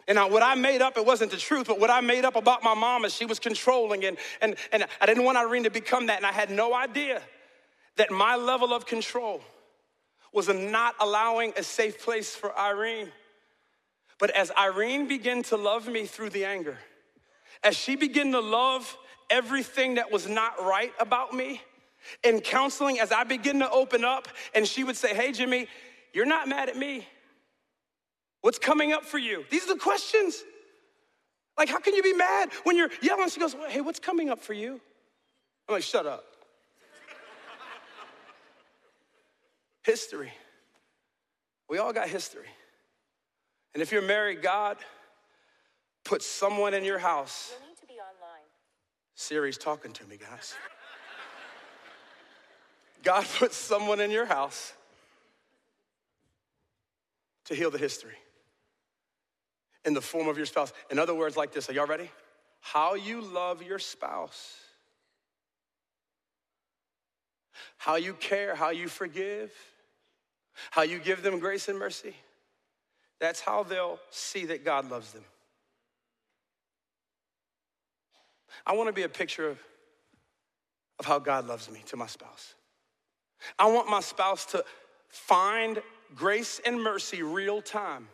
And 0.07 0.17
I, 0.17 0.25
what 0.25 0.41
I 0.41 0.55
made 0.55 0.81
up, 0.81 0.97
it 0.97 1.05
wasn't 1.05 1.29
the 1.29 1.37
truth, 1.37 1.67
but 1.67 1.79
what 1.79 1.91
I 1.91 2.01
made 2.01 2.25
up 2.25 2.35
about 2.35 2.63
my 2.63 2.73
mom 2.73 3.05
is 3.05 3.13
she 3.13 3.25
was 3.25 3.37
controlling, 3.37 4.05
and, 4.05 4.17
and, 4.41 4.55
and 4.71 4.85
I 4.99 5.05
didn't 5.05 5.23
want 5.23 5.37
Irene 5.37 5.65
to 5.65 5.69
become 5.69 6.07
that. 6.07 6.17
And 6.17 6.25
I 6.25 6.31
had 6.31 6.49
no 6.49 6.73
idea 6.73 7.21
that 7.97 8.09
my 8.09 8.35
level 8.35 8.73
of 8.73 8.87
control 8.87 9.41
was 10.33 10.47
not 10.47 10.95
allowing 10.99 11.53
a 11.57 11.63
safe 11.63 12.03
place 12.03 12.33
for 12.33 12.57
Irene. 12.57 13.11
But 14.17 14.31
as 14.31 14.51
Irene 14.57 15.07
began 15.07 15.43
to 15.43 15.57
love 15.57 15.87
me 15.87 16.05
through 16.05 16.31
the 16.31 16.45
anger, 16.45 16.79
as 17.63 17.75
she 17.75 17.95
began 17.95 18.31
to 18.31 18.39
love 18.39 18.97
everything 19.29 19.95
that 19.95 20.11
was 20.11 20.27
not 20.27 20.59
right 20.63 20.93
about 20.99 21.33
me, 21.33 21.61
in 22.23 22.39
counseling, 22.39 22.99
as 22.99 23.11
I 23.11 23.23
began 23.25 23.59
to 23.59 23.69
open 23.69 24.03
up, 24.03 24.27
and 24.55 24.65
she 24.65 24.83
would 24.83 24.95
say, 24.95 25.13
Hey, 25.13 25.31
Jimmy, 25.31 25.67
you're 26.17 26.25
not 26.25 26.47
mad 26.47 26.67
at 26.67 26.75
me. 26.75 27.07
What's 28.41 28.57
coming 28.57 28.91
up 28.91 29.05
for 29.05 29.19
you? 29.19 29.45
These 29.51 29.65
are 29.65 29.75
the 29.75 29.79
questions. 29.79 30.43
Like, 31.59 31.69
how 31.69 31.77
can 31.77 31.93
you 31.93 32.01
be 32.01 32.13
mad 32.13 32.49
when 32.63 32.75
you're 32.75 32.89
yelling? 33.03 33.29
She 33.29 33.39
goes, 33.39 33.53
well, 33.53 33.69
Hey, 33.69 33.81
what's 33.81 33.99
coming 33.99 34.31
up 34.31 34.41
for 34.41 34.53
you? 34.53 34.81
I'm 35.69 35.75
like, 35.75 35.83
Shut 35.83 36.07
up. 36.07 36.23
history. 39.83 40.33
We 41.69 41.77
all 41.77 41.93
got 41.93 42.09
history. 42.09 42.47
And 43.75 43.83
if 43.83 43.91
you're 43.91 44.01
married, 44.01 44.41
God 44.41 44.77
put 46.03 46.23
someone 46.23 46.73
in 46.73 46.83
your 46.83 46.97
house. 46.97 47.53
You'll 47.59 47.69
need 47.69 47.77
to 47.79 47.85
be 47.85 47.93
online. 47.93 48.47
Siri's 49.13 49.59
talking 49.59 49.93
to 49.93 50.03
me, 50.07 50.17
guys. 50.17 50.55
God 53.03 53.23
put 53.37 53.53
someone 53.53 53.99
in 53.99 54.09
your 54.09 54.25
house 54.25 54.73
to 57.47 57.55
heal 57.55 57.71
the 57.71 57.77
history 57.77 58.15
in 59.85 59.93
the 59.93 60.01
form 60.01 60.27
of 60.27 60.37
your 60.37 60.45
spouse. 60.45 60.73
In 60.91 60.99
other 60.99 61.15
words, 61.15 61.37
like 61.37 61.53
this, 61.53 61.69
are 61.69 61.73
y'all 61.73 61.87
ready? 61.87 62.11
How 62.59 62.95
you 62.95 63.21
love 63.21 63.63
your 63.63 63.79
spouse, 63.79 64.57
how 67.77 67.95
you 67.95 68.13
care, 68.13 68.55
how 68.55 68.69
you 68.69 68.87
forgive, 68.87 69.51
how 70.71 70.81
you 70.81 70.99
give 70.99 71.23
them 71.23 71.39
grace 71.39 71.67
and 71.69 71.79
mercy. 71.79 72.15
That's 73.19 73.39
how 73.39 73.63
they'll 73.63 73.99
see 74.09 74.45
that 74.47 74.65
God 74.65 74.89
loves 74.89 75.11
them. 75.11 75.23
I 78.65 78.73
want 78.73 78.87
to 78.87 78.93
be 78.93 79.03
a 79.03 79.09
picture 79.09 79.47
of, 79.47 79.59
of 80.99 81.05
how 81.05 81.19
God 81.19 81.47
loves 81.47 81.71
me 81.71 81.81
to 81.87 81.95
my 81.95 82.07
spouse. 82.07 82.55
I 83.57 83.67
want 83.67 83.89
my 83.89 84.01
spouse 84.01 84.45
to 84.47 84.65
find 85.09 85.81
grace 86.15 86.59
and 86.65 86.81
mercy 86.81 87.23
real 87.23 87.61
time 87.61 88.07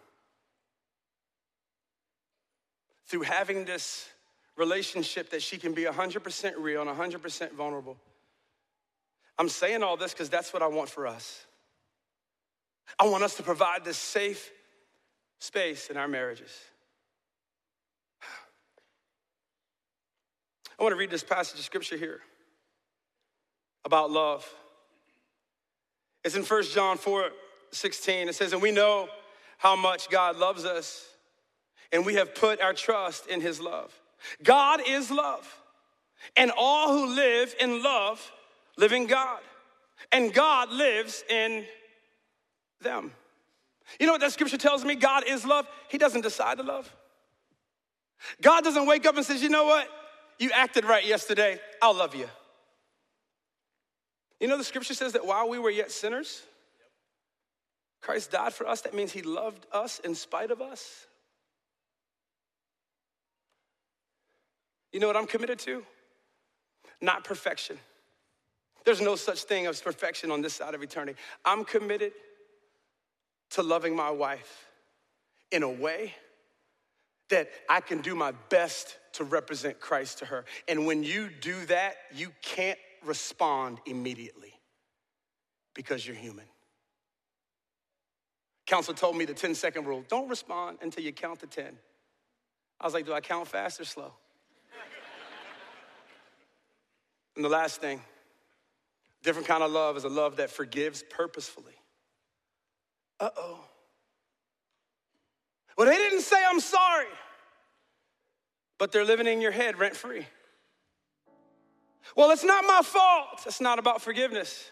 through 3.07 3.21
having 3.21 3.65
this 3.65 4.09
relationship 4.55 5.29
that 5.31 5.41
she 5.41 5.57
can 5.57 5.73
be 5.73 5.83
100% 5.83 6.53
real 6.57 6.81
and 6.81 6.89
100% 6.89 7.51
vulnerable. 7.53 7.97
I'm 9.37 9.49
saying 9.49 9.83
all 9.83 9.97
this 9.97 10.13
because 10.13 10.29
that's 10.29 10.53
what 10.53 10.61
I 10.61 10.67
want 10.67 10.89
for 10.89 11.07
us. 11.07 11.45
I 12.99 13.07
want 13.07 13.23
us 13.23 13.35
to 13.35 13.43
provide 13.43 13.83
this 13.83 13.97
safe 13.97 14.51
space 15.39 15.87
in 15.89 15.97
our 15.97 16.07
marriages. 16.07 16.51
I 20.79 20.83
want 20.83 20.93
to 20.93 20.97
read 20.97 21.09
this 21.09 21.23
passage 21.23 21.59
of 21.59 21.65
scripture 21.65 21.97
here 21.97 22.21
about 23.85 24.11
love. 24.11 24.47
It's 26.23 26.35
in 26.35 26.43
1 26.43 26.63
John 26.63 26.97
4 26.97 27.31
16, 27.75 28.29
it 28.29 28.35
says, 28.35 28.53
And 28.53 28.61
we 28.61 28.71
know 28.71 29.07
how 29.57 29.75
much 29.75 30.09
God 30.09 30.37
loves 30.37 30.65
us, 30.65 31.05
and 31.91 32.05
we 32.05 32.15
have 32.15 32.35
put 32.35 32.61
our 32.61 32.73
trust 32.73 33.27
in 33.27 33.41
his 33.41 33.59
love. 33.59 33.93
God 34.43 34.81
is 34.87 35.11
love, 35.11 35.61
and 36.35 36.51
all 36.57 36.93
who 36.93 37.15
live 37.15 37.55
in 37.59 37.83
love 37.83 38.31
live 38.77 38.93
in 38.93 39.07
God, 39.07 39.39
and 40.11 40.33
God 40.33 40.71
lives 40.71 41.23
in 41.29 41.65
them. 42.81 43.11
You 43.99 44.07
know 44.07 44.13
what 44.13 44.21
that 44.21 44.31
scripture 44.31 44.57
tells 44.57 44.83
me? 44.83 44.95
God 44.95 45.23
is 45.27 45.45
love. 45.45 45.67
He 45.89 45.97
doesn't 45.97 46.21
decide 46.21 46.57
to 46.57 46.63
love. 46.63 46.93
God 48.41 48.63
doesn't 48.63 48.85
wake 48.85 49.05
up 49.05 49.15
and 49.15 49.25
says, 49.25 49.43
you 49.43 49.49
know 49.49 49.65
what? 49.65 49.87
You 50.39 50.51
acted 50.53 50.85
right 50.85 51.05
yesterday. 51.05 51.59
I'll 51.81 51.95
love 51.95 52.15
you. 52.15 52.27
You 54.39 54.47
know, 54.47 54.57
the 54.57 54.63
scripture 54.63 54.93
says 54.93 55.13
that 55.13 55.25
while 55.25 55.47
we 55.47 55.59
were 55.59 55.69
yet 55.69 55.91
sinners, 55.91 56.41
Christ 58.03 58.31
died 58.31 58.53
for 58.53 58.67
us, 58.67 58.81
that 58.81 58.93
means 58.93 59.13
he 59.13 59.21
loved 59.21 59.65
us 59.71 59.99
in 59.99 60.13
spite 60.13 60.51
of 60.51 60.61
us. 60.61 61.07
You 64.91 64.99
know 64.99 65.07
what 65.07 65.15
I'm 65.15 65.25
committed 65.25 65.57
to? 65.59 65.83
Not 67.01 67.23
perfection. 67.23 67.79
There's 68.83 68.99
no 68.99 69.15
such 69.15 69.43
thing 69.43 69.67
as 69.67 69.81
perfection 69.81 70.31
on 70.31 70.41
this 70.41 70.53
side 70.53 70.75
of 70.75 70.83
eternity. 70.83 71.17
I'm 71.45 71.63
committed 71.63 72.11
to 73.51 73.63
loving 73.63 73.95
my 73.95 74.11
wife 74.11 74.67
in 75.51 75.63
a 75.63 75.69
way 75.69 76.13
that 77.29 77.49
I 77.69 77.79
can 77.79 78.01
do 78.01 78.15
my 78.15 78.33
best 78.49 78.97
to 79.13 79.23
represent 79.23 79.79
Christ 79.79 80.19
to 80.19 80.25
her. 80.25 80.43
And 80.67 80.85
when 80.85 81.03
you 81.03 81.29
do 81.29 81.65
that, 81.67 81.95
you 82.13 82.31
can't 82.41 82.79
respond 83.05 83.79
immediately 83.85 84.53
because 85.73 86.05
you're 86.05 86.17
human. 86.17 86.45
Counselor 88.65 88.95
told 88.95 89.17
me 89.17 89.25
the 89.25 89.33
10 89.33 89.55
second 89.55 89.85
rule 89.85 90.03
don't 90.07 90.29
respond 90.29 90.77
until 90.81 91.03
you 91.03 91.11
count 91.11 91.39
to 91.41 91.47
10. 91.47 91.77
I 92.79 92.85
was 92.85 92.93
like, 92.93 93.05
do 93.05 93.13
I 93.13 93.21
count 93.21 93.47
fast 93.47 93.79
or 93.79 93.85
slow? 93.85 94.13
and 97.35 97.43
the 97.43 97.49
last 97.49 97.81
thing, 97.81 98.01
different 99.23 99.47
kind 99.47 99.63
of 99.63 99.71
love 99.71 99.97
is 99.97 100.03
a 100.03 100.09
love 100.09 100.37
that 100.37 100.49
forgives 100.49 101.03
purposefully. 101.09 101.73
Uh 103.19 103.29
oh. 103.37 103.59
Well, 105.77 105.87
they 105.87 105.97
didn't 105.97 106.21
say 106.21 106.37
I'm 106.47 106.59
sorry, 106.59 107.07
but 108.77 108.91
they're 108.91 109.05
living 109.05 109.27
in 109.27 109.41
your 109.41 109.51
head 109.51 109.79
rent 109.79 109.95
free. 109.95 110.27
Well, 112.15 112.31
it's 112.31 112.43
not 112.43 112.63
my 112.65 112.81
fault. 112.83 113.41
It's 113.45 113.61
not 113.61 113.79
about 113.79 114.01
forgiveness. 114.01 114.69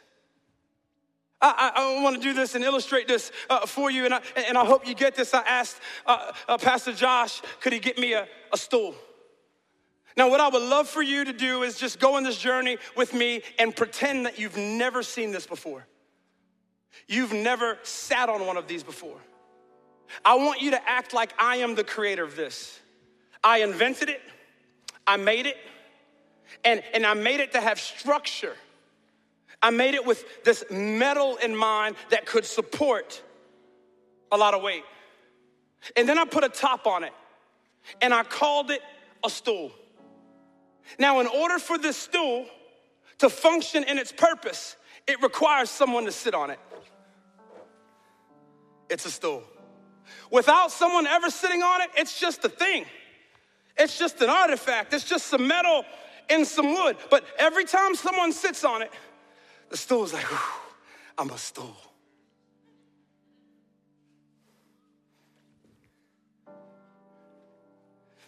I, 1.42 1.72
I, 1.76 1.82
I 1.82 2.04
want 2.04 2.16
to 2.16 2.22
do 2.22 2.34
this 2.34 2.56
and 2.56 2.64
illustrate 2.64 3.08
this 3.08 3.32
uh, 3.50 3.66
for 3.66 3.90
you, 3.90 4.06
and 4.06 4.14
I, 4.14 4.22
and 4.48 4.58
I 4.58 4.66
hope 4.66 4.88
you 4.88 4.94
get 4.94 5.16
this. 5.16 5.34
I 5.34 5.42
asked 5.42 5.78
uh, 6.06 6.32
uh, 6.48 6.58
Pastor 6.58 6.94
Josh, 6.94 7.42
could 7.62 7.74
he 7.74 7.80
get 7.80 7.98
me 7.98 8.14
a, 8.14 8.28
a 8.54 8.58
stool? 8.58 8.96
Now, 10.18 10.30
what 10.30 10.42
I 10.42 10.50
would 10.50 10.62
love 10.62 10.88
for 10.88 11.02
you 11.02 11.24
to 11.26 11.34
do 11.34 11.64
is 11.64 11.78
just 11.78 12.00
go 12.00 12.16
on 12.16 12.24
this 12.24 12.38
journey 12.38 12.78
with 12.98 13.14
me 13.14 13.42
and 13.58 13.76
pretend 13.76 14.26
that 14.26 14.38
you've 14.38 14.58
never 14.58 15.04
seen 15.04 15.32
this 15.32 15.48
before. 15.48 15.86
You've 17.08 17.34
never 17.34 17.80
sat 17.84 18.30
on 18.30 18.46
one 18.46 18.58
of 18.58 18.68
these 18.68 18.84
before. 18.84 19.18
I 20.26 20.36
want 20.36 20.62
you 20.62 20.72
to 20.72 20.90
act 20.90 21.14
like 21.14 21.34
I 21.40 21.58
am 21.58 21.76
the 21.76 21.84
creator 21.84 22.24
of 22.24 22.36
this. 22.36 22.80
I 23.44 23.60
invented 23.60 24.10
it, 24.10 24.22
I 25.08 25.18
made 25.18 25.46
it, 25.46 25.58
and, 26.64 26.84
and 26.94 27.06
I 27.06 27.14
made 27.14 27.40
it 27.40 27.54
to 27.54 27.62
have 27.62 27.80
structure. 27.80 28.56
I 29.62 29.70
made 29.70 29.94
it 29.94 30.06
with 30.06 30.44
this 30.44 30.64
metal 30.72 31.38
in 31.38 31.56
mind 31.56 31.96
that 32.10 32.26
could 32.26 32.46
support 32.46 33.22
a 34.32 34.38
lot 34.38 34.54
of 34.54 34.62
weight. 34.62 34.84
And 35.96 36.08
then 36.08 36.18
I 36.18 36.26
put 36.26 36.44
a 36.44 36.50
top 36.50 36.88
on 36.88 37.04
it, 37.04 37.14
and 38.02 38.14
I 38.14 38.24
called 38.24 38.72
it 38.72 38.82
a 39.24 39.30
stool. 39.30 39.72
Now, 41.00 41.20
in 41.20 41.28
order 41.28 41.60
for 41.60 41.78
this 41.78 41.98
stool 41.98 42.46
to 43.20 43.30
function 43.30 43.84
in 43.84 43.98
its 43.98 44.12
purpose, 44.12 44.76
it 45.08 45.22
requires 45.22 45.70
someone 45.70 46.06
to 46.06 46.12
sit 46.12 46.34
on 46.34 46.50
it. 46.50 46.60
It's 48.90 49.06
a 49.06 49.12
stool. 49.12 49.44
Without 50.32 50.72
someone 50.72 51.08
ever 51.08 51.30
sitting 51.30 51.62
on 51.62 51.82
it, 51.82 51.90
it's 51.96 52.20
just 52.20 52.44
a 52.46 52.50
thing. 52.50 52.86
It's 53.78 53.98
just 53.98 54.22
an 54.22 54.30
artifact. 54.30 54.94
It's 54.94 55.06
just 55.06 55.28
some 55.28 55.48
metal 55.48 55.86
and 56.30 56.46
some 56.46 56.74
wood. 56.74 56.98
But 57.10 57.26
every 57.40 57.66
time 57.66 57.96
someone 57.96 58.32
sits 58.34 58.64
on 58.64 58.82
it, 58.82 58.92
the 59.72 59.78
stool's 59.78 60.14
like, 60.14 60.28
I'm 61.18 61.30
a 61.30 61.38
stool. 61.38 61.76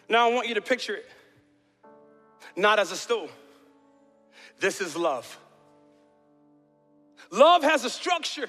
Now 0.10 0.30
I 0.30 0.34
want 0.34 0.48
you 0.48 0.56
to 0.56 0.62
picture 0.62 0.96
it 0.96 1.06
not 2.56 2.80
as 2.80 2.92
a 2.92 2.96
stool. 2.96 3.30
This 4.60 4.80
is 4.80 4.96
love. 4.96 5.40
Love 7.32 7.64
has 7.64 7.84
a 7.84 7.90
structure. 7.90 8.48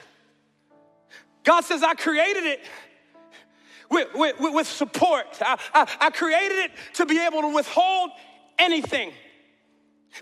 God 1.43 1.63
says, 1.63 1.83
I 1.83 1.95
created 1.95 2.45
it 2.45 2.61
with, 3.91 4.09
with, 4.15 4.37
with 4.39 4.67
support. 4.67 5.27
I, 5.41 5.59
I, 5.73 5.97
I 6.01 6.11
created 6.11 6.59
it 6.59 6.71
to 6.95 7.07
be 7.07 7.19
able 7.19 7.43
to 7.43 7.55
withhold 7.55 8.11
anything. 8.59 9.13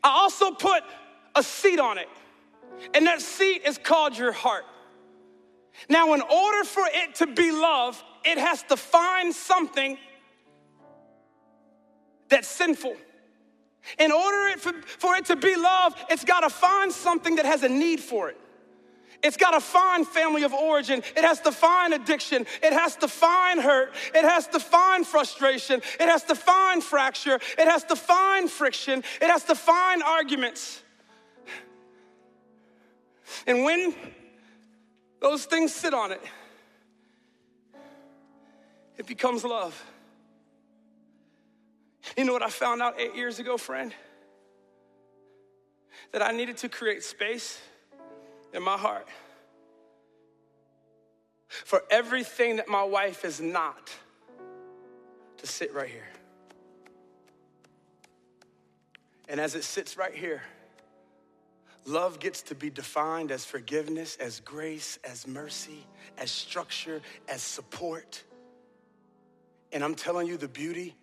I 0.03 0.11
also 0.11 0.53
put 0.53 0.83
a 1.35 1.43
seat 1.43 1.81
on 1.81 1.99
it, 1.99 2.09
and 2.95 3.07
that 3.07 3.21
seat 3.21 3.63
is 3.67 3.79
called 3.79 4.17
your 4.17 4.33
heart. 4.33 4.65
Now, 5.89 6.15
in 6.15 6.21
order 6.21 6.65
for 6.65 6.85
it 6.87 7.17
to 7.17 7.27
be 7.27 7.51
love, 7.51 8.03
it 8.25 8.39
has 8.39 8.63
to 8.65 8.77
find 8.77 9.35
something 9.35 9.99
that's 12.29 12.49
sinful. 12.49 12.97
In 13.99 14.13
order 14.13 14.59
for, 14.59 15.17
it 15.17 15.27
to 15.27 15.37
be 15.37 15.57
love, 15.57 15.95
it's 16.09 16.25
got 16.25 16.41
to 16.41 16.51
find 16.51 16.93
something 16.93 17.37
that 17.37 17.45
has 17.45 17.63
a 17.63 17.69
need 17.69 18.01
for 18.01 18.29
it. 18.29 18.39
It's 19.23 19.37
got 19.37 19.53
to 19.53 19.61
find 19.61 20.07
family 20.07 20.43
of 20.43 20.53
origin. 20.53 21.03
It 21.17 21.25
has 21.25 21.41
to 21.43 21.53
find 21.53 21.95
addiction. 21.95 22.45
It 22.63 22.73
has 22.73 22.97
to 22.97 23.09
find 23.09 23.61
hurt. 23.61 23.95
It 24.15 24.25
has 24.25 24.49
to 24.49 24.61
find 24.61 25.07
frustration. 25.07 25.81
It 26.01 26.09
has 26.09 26.25
to 26.25 26.35
find 26.35 26.83
fracture. 26.83 27.39
It 27.59 27.69
has 27.69 27.85
to 27.85 27.97
find 27.97 28.51
friction. 28.51 29.05
It 29.21 29.31
has 29.31 29.45
to 29.45 29.55
find 29.55 30.03
arguments. 30.03 30.83
And 33.47 33.65
when 33.65 33.95
those 35.21 35.45
things 35.45 35.75
sit 35.75 35.95
on 35.95 36.13
it, 36.13 36.23
it 38.97 39.07
becomes 39.07 39.45
love. 39.45 39.83
You 42.17 42.25
know 42.25 42.33
what 42.33 42.43
I 42.43 42.51
found 42.51 42.83
out 42.83 43.01
eight 43.01 43.15
years 43.15 43.39
ago, 43.39 43.57
friend? 43.57 43.95
That 46.13 46.23
I 46.23 46.33
needed 46.33 46.59
to 46.59 46.69
create 46.69 47.03
space 47.03 47.61
in 48.53 48.63
my 48.63 48.77
heart 48.77 49.09
for 51.49 51.83
everything 51.91 52.57
that 52.57 52.69
my 52.69 52.83
wife 52.83 53.25
is 53.25 53.41
not 53.41 53.91
to 55.39 55.47
sit 55.47 55.73
right 55.75 55.89
here. 55.89 56.09
And 59.29 59.41
as 59.41 59.55
it 59.55 59.65
sits 59.65 59.97
right 59.97 60.15
here, 60.15 60.43
love 61.85 62.21
gets 62.21 62.43
to 62.43 62.55
be 62.55 62.71
defined 62.71 63.31
as 63.31 63.45
forgiveness, 63.45 64.17
as 64.21 64.41
grace, 64.41 64.99
as 65.05 65.27
mercy, 65.27 65.87
as 66.19 66.31
structure, 66.31 67.01
as 67.29 67.43
support. 67.43 68.23
And 69.73 69.83
I'm 69.83 69.95
telling 69.95 70.27
you, 70.27 70.37
the 70.37 70.49
beauty 70.49 70.95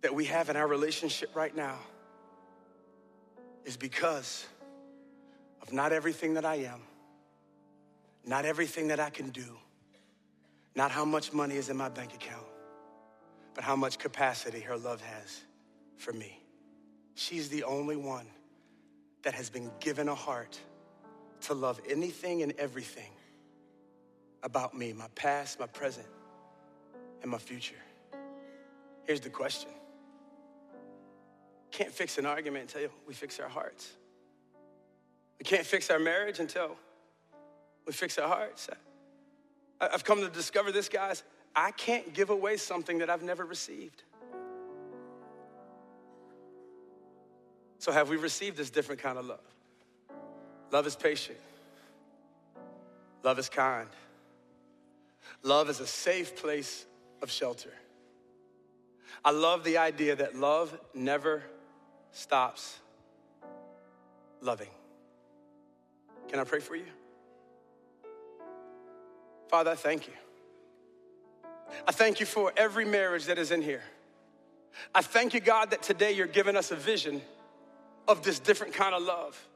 that 0.00 0.14
we 0.14 0.24
have 0.26 0.50
in 0.50 0.56
our 0.56 0.66
relationship 0.66 1.34
right 1.34 1.54
now 1.54 1.78
is 3.64 3.76
because 3.76 4.46
of 5.60 5.72
not 5.72 5.92
everything 5.92 6.34
that 6.34 6.44
I 6.44 6.56
am, 6.56 6.80
not 8.26 8.44
everything 8.44 8.88
that 8.88 8.98
I 8.98 9.10
can 9.10 9.30
do, 9.30 9.56
not 10.74 10.90
how 10.90 11.04
much 11.04 11.32
money 11.32 11.56
is 11.56 11.68
in 11.68 11.76
my 11.76 11.88
bank 11.88 12.14
account, 12.14 12.46
but 13.54 13.62
how 13.62 13.76
much 13.76 13.98
capacity 13.98 14.60
her 14.60 14.76
love 14.76 15.00
has 15.00 15.42
for 15.96 16.12
me. 16.12 16.42
She's 17.14 17.48
the 17.50 17.64
only 17.64 17.96
one 17.96 18.26
that 19.22 19.34
has 19.34 19.50
been 19.50 19.70
given 19.80 20.08
a 20.08 20.14
heart 20.14 20.58
to 21.42 21.54
love 21.54 21.80
anything 21.88 22.42
and 22.42 22.52
everything 22.58 23.10
about 24.42 24.76
me, 24.76 24.92
my 24.92 25.08
past, 25.14 25.60
my 25.60 25.66
present, 25.66 26.06
and 27.22 27.30
my 27.30 27.38
future. 27.38 27.76
Here's 29.04 29.20
the 29.20 29.30
question 29.30 29.70
can't 31.70 31.90
fix 31.90 32.18
an 32.18 32.26
argument 32.26 32.74
until 32.74 32.90
we 33.06 33.14
fix 33.14 33.40
our 33.40 33.48
hearts. 33.48 33.92
We 35.38 35.44
can't 35.44 35.66
fix 35.66 35.90
our 35.90 35.98
marriage 35.98 36.38
until 36.38 36.76
we 37.86 37.92
fix 37.92 38.18
our 38.18 38.28
hearts. 38.28 38.68
I've 39.80 40.04
come 40.04 40.20
to 40.20 40.28
discover 40.28 40.70
this, 40.70 40.88
guys. 40.88 41.24
I 41.56 41.72
can't 41.72 42.12
give 42.12 42.30
away 42.30 42.58
something 42.58 42.98
that 42.98 43.10
I've 43.10 43.22
never 43.22 43.44
received. 43.44 44.04
So, 47.82 47.90
have 47.90 48.08
we 48.08 48.14
received 48.16 48.56
this 48.56 48.70
different 48.70 49.02
kind 49.02 49.18
of 49.18 49.26
love? 49.26 49.40
Love 50.70 50.86
is 50.86 50.94
patient, 50.94 51.36
love 53.24 53.40
is 53.40 53.48
kind, 53.48 53.88
love 55.42 55.68
is 55.68 55.80
a 55.80 55.86
safe 55.88 56.36
place 56.36 56.86
of 57.22 57.28
shelter. 57.28 57.72
I 59.24 59.32
love 59.32 59.64
the 59.64 59.78
idea 59.78 60.14
that 60.14 60.36
love 60.36 60.78
never 60.94 61.42
stops 62.12 62.78
loving. 64.40 64.70
Can 66.28 66.38
I 66.38 66.44
pray 66.44 66.60
for 66.60 66.76
you? 66.76 66.86
Father, 69.48 69.72
I 69.72 69.74
thank 69.74 70.06
you. 70.06 70.14
I 71.88 71.90
thank 71.90 72.20
you 72.20 72.26
for 72.26 72.52
every 72.56 72.84
marriage 72.84 73.24
that 73.24 73.38
is 73.38 73.50
in 73.50 73.60
here. 73.60 73.82
I 74.94 75.02
thank 75.02 75.34
you, 75.34 75.40
God, 75.40 75.72
that 75.72 75.82
today 75.82 76.12
you're 76.12 76.28
giving 76.28 76.56
us 76.56 76.70
a 76.70 76.76
vision 76.76 77.20
of 78.08 78.22
this 78.22 78.38
different 78.38 78.74
kind 78.74 78.94
of 78.94 79.02
love. 79.02 79.48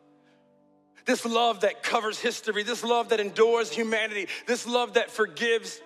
This 1.05 1.25
love 1.25 1.61
that 1.61 1.83
covers 1.83 2.19
history, 2.19 2.63
this 2.65 2.83
love 2.83 3.11
that 3.11 3.21
endures 3.21 3.71
humanity, 3.71 4.29
this 4.47 4.67
love 4.67 4.95
that 4.95 5.11
forgives 5.11 5.81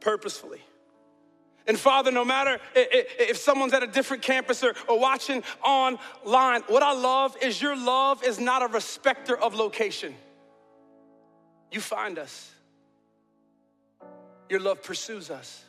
purposefully. 0.00 0.60
And 1.66 1.78
Father, 1.78 2.10
no 2.10 2.24
matter 2.24 2.58
if 2.74 3.36
someone's 3.36 3.72
at 3.72 3.84
a 3.84 3.86
different 3.86 4.24
campus 4.24 4.64
or, 4.64 4.74
watching 4.88 5.44
online, 5.62 6.62
what 6.66 6.82
I 6.82 6.92
love 6.92 7.36
is 7.40 7.62
your 7.62 7.76
love 7.76 8.24
is 8.24 8.40
not 8.40 8.62
a 8.62 8.66
respecter 8.66 9.38
of 9.38 9.54
location. 9.54 10.12
You 11.70 11.80
find 11.80 12.18
us. 12.18 12.50
Your 14.48 14.58
love 14.58 14.82
pursues 14.82 15.30
us. 15.30 15.64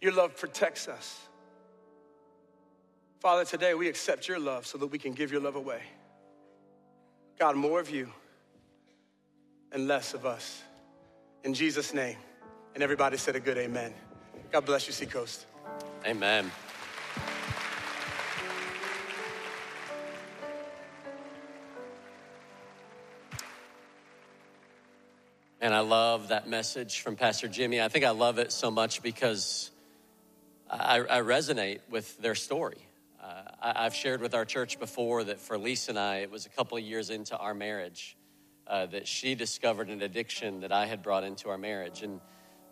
Your 0.00 0.12
love 0.12 0.36
protects 0.36 0.88
us. 0.88 1.20
Father, 3.26 3.44
today 3.44 3.74
we 3.74 3.88
accept 3.88 4.28
your 4.28 4.38
love 4.38 4.68
so 4.68 4.78
that 4.78 4.86
we 4.86 5.00
can 5.00 5.12
give 5.12 5.32
your 5.32 5.40
love 5.40 5.56
away. 5.56 5.80
God, 7.40 7.56
more 7.56 7.80
of 7.80 7.90
you 7.90 8.08
and 9.72 9.88
less 9.88 10.14
of 10.14 10.24
us. 10.24 10.62
In 11.42 11.52
Jesus' 11.52 11.92
name. 11.92 12.18
And 12.74 12.84
everybody 12.84 13.16
said 13.16 13.34
a 13.34 13.40
good 13.40 13.58
amen. 13.58 13.92
God 14.52 14.64
bless 14.64 14.86
you, 14.86 14.92
Seacoast. 14.92 15.44
Amen. 16.06 16.52
And 25.60 25.74
I 25.74 25.80
love 25.80 26.28
that 26.28 26.48
message 26.48 27.00
from 27.00 27.16
Pastor 27.16 27.48
Jimmy. 27.48 27.82
I 27.82 27.88
think 27.88 28.04
I 28.04 28.10
love 28.10 28.38
it 28.38 28.52
so 28.52 28.70
much 28.70 29.02
because 29.02 29.72
I, 30.70 31.00
I 31.00 31.20
resonate 31.22 31.80
with 31.90 32.16
their 32.18 32.36
story. 32.36 32.85
I, 33.74 33.82
have 33.82 33.94
shared 33.94 34.20
with 34.20 34.32
our 34.32 34.44
church 34.44 34.78
before 34.78 35.24
that 35.24 35.40
for 35.40 35.58
Lisa 35.58 35.90
and 35.90 35.98
I, 35.98 36.18
it 36.18 36.30
was 36.30 36.46
a 36.46 36.48
couple 36.48 36.78
of 36.78 36.84
years 36.84 37.10
into 37.10 37.36
our 37.36 37.52
marriage 37.52 38.16
uh, 38.68 38.86
that 38.86 39.08
she 39.08 39.34
discovered 39.34 39.88
an 39.88 40.02
addiction 40.02 40.60
that 40.60 40.70
I 40.70 40.86
had 40.86 41.02
brought 41.02 41.24
into 41.24 41.48
our 41.48 41.58
marriage. 41.58 42.02
And 42.02 42.20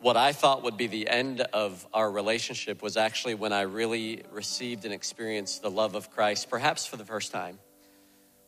what 0.01 0.17
I 0.17 0.33
thought 0.33 0.63
would 0.63 0.77
be 0.77 0.87
the 0.87 1.09
end 1.09 1.41
of 1.41 1.85
our 1.93 2.09
relationship 2.09 2.81
was 2.81 2.97
actually 2.97 3.35
when 3.35 3.53
I 3.53 3.63
really 3.63 4.23
received 4.31 4.85
and 4.85 4.95
experienced 4.95 5.63
the 5.63 5.71
love 5.71 5.97
of 5.97 6.13
Christ, 6.13 6.49
perhaps 6.49 6.87
for 6.87 6.97
the 6.97 7.05
first 7.05 7.33
time. 7.33 7.59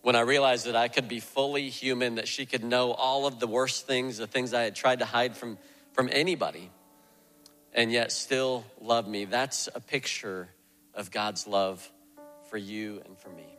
When 0.03 0.15
I 0.15 0.21
realized 0.21 0.67
that 0.67 0.77
I 0.77 0.87
could 0.87 1.09
be 1.09 1.19
fully 1.19 1.69
human, 1.69 2.15
that 2.15 2.29
she 2.29 2.47
could 2.47 2.63
know 2.63 2.93
all 2.93 3.27
of 3.27 3.41
the 3.41 3.49
worst 3.49 3.89
things, 3.89 4.19
the 4.19 4.29
things 4.29 4.55
I 4.55 4.63
had 4.63 4.77
tried 4.77 5.01
to 5.01 5.05
hide 5.05 5.37
from, 5.37 5.59
from 5.95 6.09
anybody, 6.13 6.71
and 7.73 7.91
yet 7.91 8.13
still 8.13 8.65
love 8.81 9.09
me. 9.09 9.25
That's 9.25 9.69
a 9.75 9.81
picture 9.81 10.49
of 10.95 11.11
God's 11.11 11.49
love 11.49 11.91
for 12.49 12.57
you 12.57 13.03
and 13.05 13.19
for 13.19 13.29
me. 13.29 13.59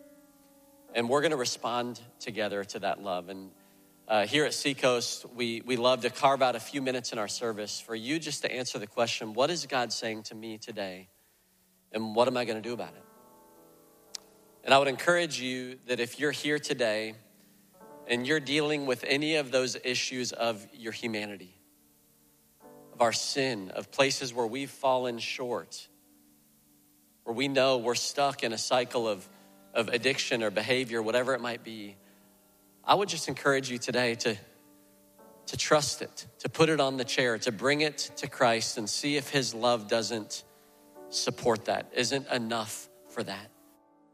And 0.94 1.10
we're 1.10 1.22
going 1.22 1.32
to 1.32 1.38
respond 1.38 2.00
together 2.20 2.64
to 2.64 2.80
that 2.80 3.02
love. 3.02 3.30
And 3.30 3.52
uh, 4.08 4.26
here 4.26 4.46
at 4.46 4.54
Seacoast, 4.54 5.26
we, 5.36 5.62
we 5.66 5.76
love 5.76 6.02
to 6.02 6.10
carve 6.10 6.42
out 6.42 6.56
a 6.56 6.60
few 6.60 6.82
minutes 6.82 7.12
in 7.12 7.20
our 7.20 7.28
service 7.28 7.80
for 7.80 7.94
you 7.94 8.20
just 8.20 8.42
to 8.44 8.52
answer 8.52 8.80
the 8.80 8.88
question 8.88 9.34
what 9.34 9.50
is 9.50 9.66
God 9.66 9.92
saying 9.92 10.24
to 10.24 10.36
me 10.36 10.58
today? 10.58 11.10
And 11.92 12.16
what 12.16 12.28
am 12.28 12.38
I 12.38 12.46
going 12.46 12.62
to 12.62 12.68
do 12.68 12.74
about 12.74 12.94
it? 12.96 13.04
And 14.64 14.74
I 14.74 14.80
would 14.80 14.88
encourage 14.88 15.40
you 15.40 15.78
that 15.88 16.00
if 16.00 16.20
you're 16.20 16.32
here 16.32 16.60
today 16.60 17.16
and 18.08 18.28
you're 18.28 18.40
dealing 18.40 18.86
with 18.86 19.04
any 19.08 19.36
of 19.36 19.52
those 19.52 19.78
issues 19.84 20.32
of 20.34 20.66
your 20.74 20.92
humanity, 20.92 21.54
of 22.94 23.02
our 23.02 23.14
sin, 23.14 23.72
of 23.72 23.92
places 23.92 24.34
where 24.34 24.48
we've 24.48 24.70
fallen 24.70 25.20
short, 25.20 25.88
where 27.28 27.36
we 27.36 27.50
know 27.50 27.76
we're 27.76 27.94
stuck 27.94 28.42
in 28.42 28.54
a 28.54 28.58
cycle 28.58 29.06
of, 29.06 29.28
of 29.74 29.90
addiction 29.90 30.42
or 30.42 30.50
behavior, 30.50 31.02
whatever 31.02 31.34
it 31.34 31.42
might 31.42 31.62
be, 31.62 31.98
I 32.86 32.96
would 32.96 33.10
just 33.10 33.28
encourage 33.28 33.70
you 33.70 33.78
today 33.78 34.16
to, 34.16 34.38
to 35.48 35.58
trust 35.58 36.02
it, 36.02 36.26
to 36.40 36.48
put 36.48 36.70
it 36.70 36.80
on 36.80 36.96
the 36.96 37.04
chair, 37.04 37.38
to 37.40 37.52
bring 37.52 37.82
it 37.82 37.98
to 38.16 38.30
Christ 38.30 38.78
and 38.78 38.90
see 38.90 39.18
if 39.18 39.28
His 39.28 39.54
love 39.54 39.90
doesn't 39.90 40.46
support 41.10 41.66
that, 41.66 41.92
isn't 41.94 42.32
enough 42.32 42.88
for 43.10 43.24
that. 43.24 43.52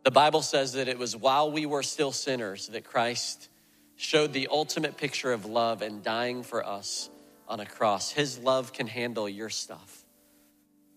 The 0.03 0.09
Bible 0.09 0.41
says 0.41 0.73
that 0.73 0.87
it 0.87 0.97
was 0.97 1.15
while 1.15 1.51
we 1.51 1.67
were 1.67 1.83
still 1.83 2.11
sinners 2.11 2.69
that 2.69 2.83
Christ 2.83 3.47
showed 3.95 4.33
the 4.33 4.47
ultimate 4.49 4.97
picture 4.97 5.31
of 5.31 5.45
love 5.45 5.83
and 5.83 6.01
dying 6.01 6.41
for 6.41 6.65
us 6.65 7.11
on 7.47 7.59
a 7.59 7.65
cross. 7.67 8.09
His 8.09 8.39
love 8.39 8.73
can 8.73 8.87
handle 8.87 9.29
your 9.29 9.49
stuff. 9.49 10.02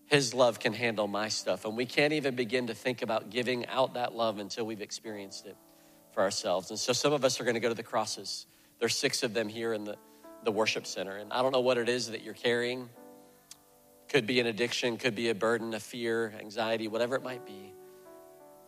His 0.07 0.33
love 0.33 0.59
can 0.59 0.73
handle 0.73 1.07
my 1.07 1.27
stuff. 1.27 1.65
And 1.65 1.75
we 1.75 1.85
can't 1.85 2.13
even 2.13 2.35
begin 2.35 2.67
to 2.67 2.73
think 2.73 3.01
about 3.01 3.29
giving 3.29 3.65
out 3.67 3.93
that 3.95 4.15
love 4.15 4.39
until 4.39 4.65
we've 4.65 4.81
experienced 4.81 5.45
it 5.45 5.55
for 6.13 6.23
ourselves. 6.23 6.69
And 6.69 6.79
so 6.79 6.93
some 6.93 7.13
of 7.13 7.25
us 7.25 7.39
are 7.39 7.43
going 7.43 7.55
to 7.55 7.59
go 7.59 7.69
to 7.69 7.75
the 7.75 7.83
crosses. 7.83 8.45
There's 8.79 8.95
six 8.95 9.21
of 9.23 9.33
them 9.33 9.49
here 9.49 9.73
in 9.73 9.83
the, 9.83 9.97
the 10.43 10.51
worship 10.51 10.87
center. 10.87 11.17
And 11.17 11.31
I 11.33 11.41
don't 11.41 11.51
know 11.51 11.61
what 11.61 11.77
it 11.77 11.89
is 11.89 12.11
that 12.11 12.23
you're 12.23 12.33
carrying. 12.33 12.89
Could 14.07 14.25
be 14.25 14.39
an 14.39 14.47
addiction, 14.47 14.95
could 14.95 15.15
be 15.15 15.29
a 15.29 15.35
burden, 15.35 15.73
a 15.73 15.79
fear, 15.79 16.33
anxiety, 16.39 16.87
whatever 16.87 17.15
it 17.15 17.23
might 17.23 17.45
be. 17.45 17.73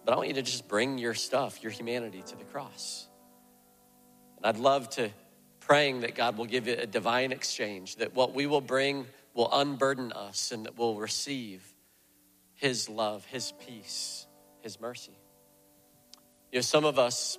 But 0.03 0.13
I 0.13 0.17
want 0.17 0.27
you 0.27 0.33
to 0.35 0.41
just 0.41 0.67
bring 0.67 0.97
your 0.97 1.13
stuff, 1.13 1.63
your 1.63 1.71
humanity 1.71 2.21
to 2.21 2.35
the 2.35 2.43
cross. 2.43 3.07
And 4.37 4.45
I'd 4.45 4.57
love 4.57 4.89
to 4.91 5.09
praying 5.61 6.01
that 6.01 6.15
God 6.15 6.37
will 6.37 6.45
give 6.45 6.67
it 6.67 6.79
a 6.79 6.87
divine 6.87 7.31
exchange, 7.31 7.97
that 7.97 8.15
what 8.15 8.33
we 8.33 8.47
will 8.47 8.59
bring 8.59 9.05
will 9.39 9.49
unburden 9.53 10.11
us 10.11 10.51
and 10.51 10.65
that 10.65 10.77
we'll 10.77 10.95
receive 10.95 11.63
His 12.55 12.89
love, 12.89 13.23
His 13.23 13.53
peace, 13.65 14.27
His 14.59 14.81
mercy. 14.81 15.17
You 16.51 16.57
know, 16.57 16.61
some 16.61 16.83
of 16.83 16.99
us 16.99 17.37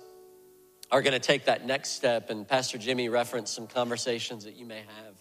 are 0.91 1.03
going 1.03 1.13
to 1.13 1.19
take 1.19 1.45
that 1.45 1.63
next 1.63 1.89
step, 1.89 2.31
and 2.31 2.47
Pastor 2.47 2.79
Jimmy 2.79 3.07
referenced 3.07 3.53
some 3.53 3.67
conversations 3.67 4.45
that 4.45 4.55
you 4.55 4.65
may 4.65 4.79
have 4.79 5.15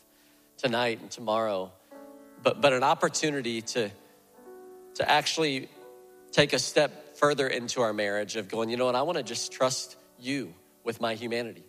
tonight 0.57 1.03
and 1.03 1.11
tomorrow, 1.11 1.70
but, 2.43 2.62
but 2.62 2.72
an 2.72 2.83
opportunity 2.83 3.61
to, 3.61 3.91
to 4.95 5.11
actually 5.11 5.68
take 6.33 6.55
a 6.55 6.59
step 6.59 7.18
further 7.18 7.47
into 7.47 7.83
our 7.83 7.93
marriage 7.93 8.37
of 8.37 8.49
going, 8.49 8.70
you 8.70 8.78
know 8.78 8.87
what, 8.87 8.95
I 8.95 9.03
want 9.03 9.18
to 9.18 9.22
just 9.22 9.53
trust 9.53 9.97
you 10.18 10.55
with 10.83 10.99
my 10.99 11.14
humanity. 11.14 11.66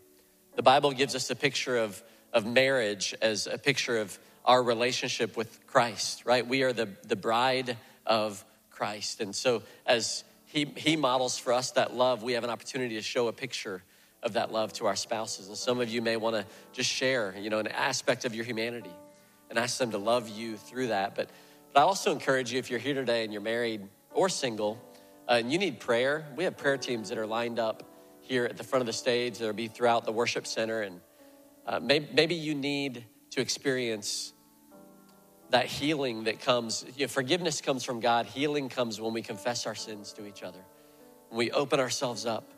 The 0.56 0.64
Bible 0.64 0.94
gives 0.94 1.16
us 1.16 1.30
a 1.30 1.36
picture 1.36 1.76
of, 1.76 2.02
of 2.32 2.46
marriage 2.46 3.14
as 3.22 3.46
a 3.46 3.58
picture 3.58 3.98
of 3.98 4.18
our 4.46 4.62
relationship 4.62 5.38
with 5.38 5.66
Christ, 5.68 6.26
right? 6.26 6.46
We 6.46 6.64
are 6.64 6.74
the, 6.74 6.90
the 7.04 7.16
bride 7.16 7.78
of 8.06 8.44
Christ. 8.70 9.22
And 9.22 9.36
so, 9.36 9.64
as 9.86 10.24
he, 10.52 10.66
he 10.76 10.98
models 10.98 11.38
for 11.38 11.54
us 11.54 11.72
that 11.72 11.94
love. 11.94 12.24
We 12.24 12.34
have 12.34 12.44
an 12.44 12.50
opportunity 12.50 12.96
to 12.96 13.02
show 13.02 13.30
a 13.30 13.34
picture 13.34 13.84
of 14.22 14.34
that 14.34 14.52
love 14.52 14.74
to 14.74 14.86
our 14.86 14.98
spouses. 14.98 15.48
And 15.48 15.58
some 15.58 15.80
of 15.80 15.88
you 15.88 16.02
may 16.02 16.18
want 16.18 16.36
to 16.36 16.46
just 16.74 16.90
share, 16.90 17.34
you 17.40 17.50
know, 17.50 17.60
an 17.60 17.68
aspect 17.68 18.26
of 18.26 18.36
your 18.36 18.44
humanity 18.44 18.92
and 19.50 19.58
ask 19.58 19.78
them 19.78 19.92
to 19.92 19.98
love 19.98 20.28
you 20.28 20.58
through 20.58 20.88
that. 20.88 21.16
But, 21.16 21.30
but 21.74 21.80
I 21.80 21.84
also 21.84 22.12
encourage 22.12 22.52
you, 22.52 22.60
if 22.60 22.70
you're 22.70 22.80
here 22.80 22.94
today 22.94 23.24
and 23.24 23.32
you're 23.32 23.42
married 23.42 23.88
or 24.14 24.28
single 24.28 24.78
uh, 25.30 25.36
and 25.36 25.52
you 25.52 25.58
need 25.58 25.80
prayer, 25.80 26.26
we 26.36 26.44
have 26.44 26.58
prayer 26.58 26.78
teams 26.78 27.08
that 27.10 27.18
are 27.18 27.28
lined 27.28 27.58
up 27.58 27.84
here 28.20 28.44
at 28.44 28.58
the 28.58 28.64
front 28.64 28.82
of 28.82 28.88
the 28.88 28.94
stage. 28.94 29.38
There'll 29.38 29.54
be 29.54 29.70
throughout 29.70 30.04
the 30.04 30.12
worship 30.12 30.46
center. 30.46 30.82
And 30.82 31.00
uh, 31.66 31.80
maybe, 31.80 32.10
maybe 32.14 32.36
you 32.36 32.56
need 32.56 33.06
to 33.32 33.42
experience 33.42 34.34
that 35.50 35.66
healing 35.66 36.26
that 36.26 36.40
comes, 36.40 36.86
you 36.96 37.06
know, 37.06 37.10
forgiveness 37.10 37.62
comes 37.62 37.84
from 37.84 38.00
God. 38.00 38.26
Healing 38.26 38.70
comes 38.70 39.02
when 39.02 39.14
we 39.14 39.22
confess 39.22 39.66
our 39.66 39.76
sins 39.76 40.14
to 40.14 40.26
each 40.26 40.44
other. 40.44 40.60
When 41.30 41.38
we 41.38 41.52
open 41.52 41.80
ourselves 41.80 42.26
up 42.26 42.54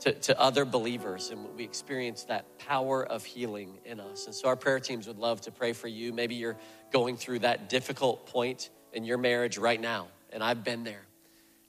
to, 0.00 0.12
to 0.12 0.40
other 0.40 0.64
believers 0.64 1.30
and 1.30 1.46
we 1.56 1.64
experience 1.64 2.24
that 2.24 2.58
power 2.58 3.04
of 3.04 3.24
healing 3.24 3.78
in 3.84 4.00
us. 4.00 4.26
And 4.26 4.34
so 4.34 4.48
our 4.48 4.56
prayer 4.56 4.80
teams 4.80 5.06
would 5.06 5.18
love 5.18 5.42
to 5.42 5.50
pray 5.50 5.72
for 5.72 5.88
you. 5.88 6.12
Maybe 6.12 6.34
you're 6.34 6.56
going 6.92 7.16
through 7.16 7.40
that 7.40 7.68
difficult 7.68 8.26
point 8.26 8.70
in 8.92 9.04
your 9.04 9.18
marriage 9.18 9.56
right 9.56 9.80
now, 9.80 10.08
and 10.32 10.42
I've 10.42 10.64
been 10.64 10.84
there. 10.84 11.06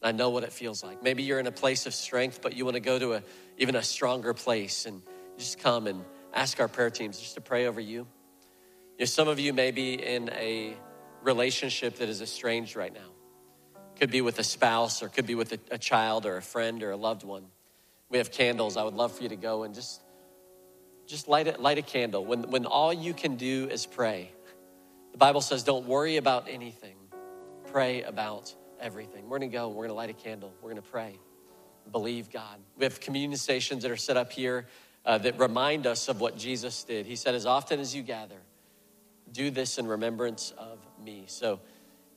And 0.01 0.07
I 0.07 0.11
know 0.11 0.31
what 0.31 0.43
it 0.43 0.51
feels 0.51 0.83
like. 0.83 1.03
Maybe 1.03 1.23
you're 1.23 1.39
in 1.39 1.47
a 1.47 1.51
place 1.51 1.85
of 1.85 1.93
strength, 1.93 2.39
but 2.41 2.55
you 2.55 2.65
want 2.65 2.75
to 2.75 2.81
go 2.81 2.97
to 2.97 3.13
a, 3.13 3.23
even 3.57 3.75
a 3.75 3.83
stronger 3.83 4.33
place 4.33 4.85
and 4.85 5.01
just 5.37 5.59
come 5.59 5.87
and 5.87 6.03
ask 6.33 6.59
our 6.59 6.67
prayer 6.67 6.89
teams 6.89 7.19
just 7.19 7.35
to 7.35 7.41
pray 7.41 7.67
over. 7.67 7.79
You 7.79 8.07
know, 9.01 9.05
some 9.05 9.27
of 9.27 9.39
you 9.39 9.53
may 9.53 9.71
be 9.71 9.93
in 9.93 10.29
a 10.29 10.75
relationship 11.23 11.97
that 11.97 12.09
is 12.09 12.21
estranged 12.21 12.75
right 12.75 12.93
now. 12.93 12.99
Could 13.99 14.11
be 14.11 14.21
with 14.21 14.39
a 14.39 14.43
spouse 14.43 15.03
or 15.03 15.09
could 15.09 15.27
be 15.27 15.35
with 15.35 15.51
a, 15.53 15.59
a 15.71 15.77
child 15.77 16.25
or 16.25 16.37
a 16.37 16.41
friend 16.41 16.81
or 16.81 16.91
a 16.91 16.97
loved 16.97 17.23
one. 17.23 17.45
We 18.09 18.17
have 18.17 18.31
candles. 18.31 18.77
I 18.77 18.83
would 18.83 18.95
love 18.95 19.11
for 19.15 19.23
you 19.23 19.29
to 19.29 19.35
go 19.35 19.63
and 19.63 19.75
just 19.75 20.01
just 21.07 21.27
light 21.27 21.47
a, 21.47 21.59
light 21.59 21.77
a 21.77 21.81
candle. 21.81 22.23
When, 22.23 22.43
when 22.49 22.65
all 22.65 22.93
you 22.93 23.13
can 23.13 23.35
do 23.35 23.67
is 23.69 23.85
pray. 23.85 24.31
The 25.11 25.17
Bible 25.17 25.41
says, 25.41 25.63
don't 25.63 25.85
worry 25.85 26.15
about 26.15 26.47
anything, 26.49 26.95
pray 27.65 28.03
about 28.03 28.55
everything. 28.79 29.27
We're 29.27 29.39
gonna 29.39 29.51
go, 29.51 29.69
we're 29.69 29.87
gonna 29.87 29.93
light 29.95 30.09
a 30.09 30.13
candle, 30.13 30.53
we're 30.61 30.69
gonna 30.69 30.81
pray, 30.81 31.19
believe 31.91 32.31
God. 32.31 32.59
We 32.77 32.85
have 32.85 33.01
communion 33.01 33.37
stations 33.37 33.83
that 33.83 33.91
are 33.91 33.97
set 33.97 34.15
up 34.15 34.31
here 34.31 34.67
uh, 35.05 35.17
that 35.17 35.37
remind 35.37 35.85
us 35.85 36.07
of 36.07 36.21
what 36.21 36.37
Jesus 36.37 36.83
did. 36.85 37.05
He 37.05 37.17
said, 37.17 37.35
as 37.35 37.45
often 37.45 37.81
as 37.81 37.93
you 37.93 38.03
gather, 38.03 38.37
do 39.33 39.49
this 39.49 39.77
in 39.77 39.87
remembrance 39.87 40.53
of 40.57 40.79
me. 41.03 41.25
So 41.27 41.59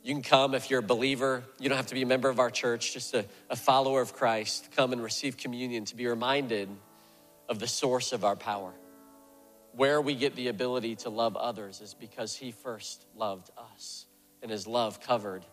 you 0.03 0.13
can 0.15 0.23
come 0.23 0.55
if 0.55 0.71
you're 0.71 0.81
a 0.81 0.83
believer. 0.83 1.45
You 1.59 1.69
don't 1.69 1.77
have 1.79 1.87
to 1.87 1.95
be 1.95 2.03
a 2.03 2.07
member 2.07 2.29
of 2.29 2.39
our 2.39 2.51
church, 2.51 2.93
just 2.93 3.15
a, 3.15 3.25
a 3.49 3.57
follower 3.57 4.01
of 4.01 4.13
Christ. 4.13 4.69
Come 4.77 4.93
and 4.93 5.03
receive 5.03 5.37
communion 5.37 5.85
to 5.87 5.97
be 5.97 6.07
reminded 6.07 6.69
of 7.49 7.59
the 7.59 7.67
source 7.67 8.13
of 8.13 8.25
our 8.25 8.37
power. 8.37 8.73
Where 9.73 10.01
we 10.01 10.15
get 10.15 10.37
the 10.37 10.49
ability 10.49 10.97
to 10.97 11.11
love 11.11 11.37
others 11.37 11.81
is 11.81 11.95
because 11.95 12.37
He 12.37 12.53
first 12.53 13.07
loved 13.17 13.51
us, 13.73 14.07
and 14.43 14.51
His 14.51 14.67
love 14.67 15.01
covered 15.01 15.45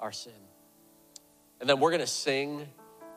our 0.00 0.12
sin. 0.12 0.32
And 1.60 1.68
then 1.68 1.80
we're 1.80 1.90
gonna 1.90 2.06
sing 2.06 2.66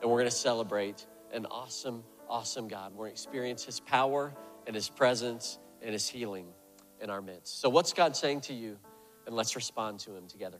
and 0.02 0.10
we're 0.10 0.18
gonna 0.18 0.32
celebrate 0.32 1.06
an 1.32 1.46
awesome, 1.46 2.04
awesome 2.30 2.68
God. 2.68 2.94
We're 2.94 3.06
gonna 3.06 3.12
experience 3.12 3.64
His 3.64 3.80
power 3.80 4.34
and 4.66 4.76
His 4.76 4.90
presence 4.90 5.60
and 5.82 5.94
His 5.94 6.10
healing 6.10 6.48
in 7.02 7.10
our 7.10 7.22
midst. 7.22 7.62
So, 7.62 7.70
what's 7.70 7.94
God 7.94 8.16
saying 8.16 8.42
to 8.42 8.54
you? 8.54 8.78
And 9.26 9.36
let's 9.36 9.56
respond 9.56 10.00
to 10.02 10.16
Him 10.16 10.28
together. 10.28 10.60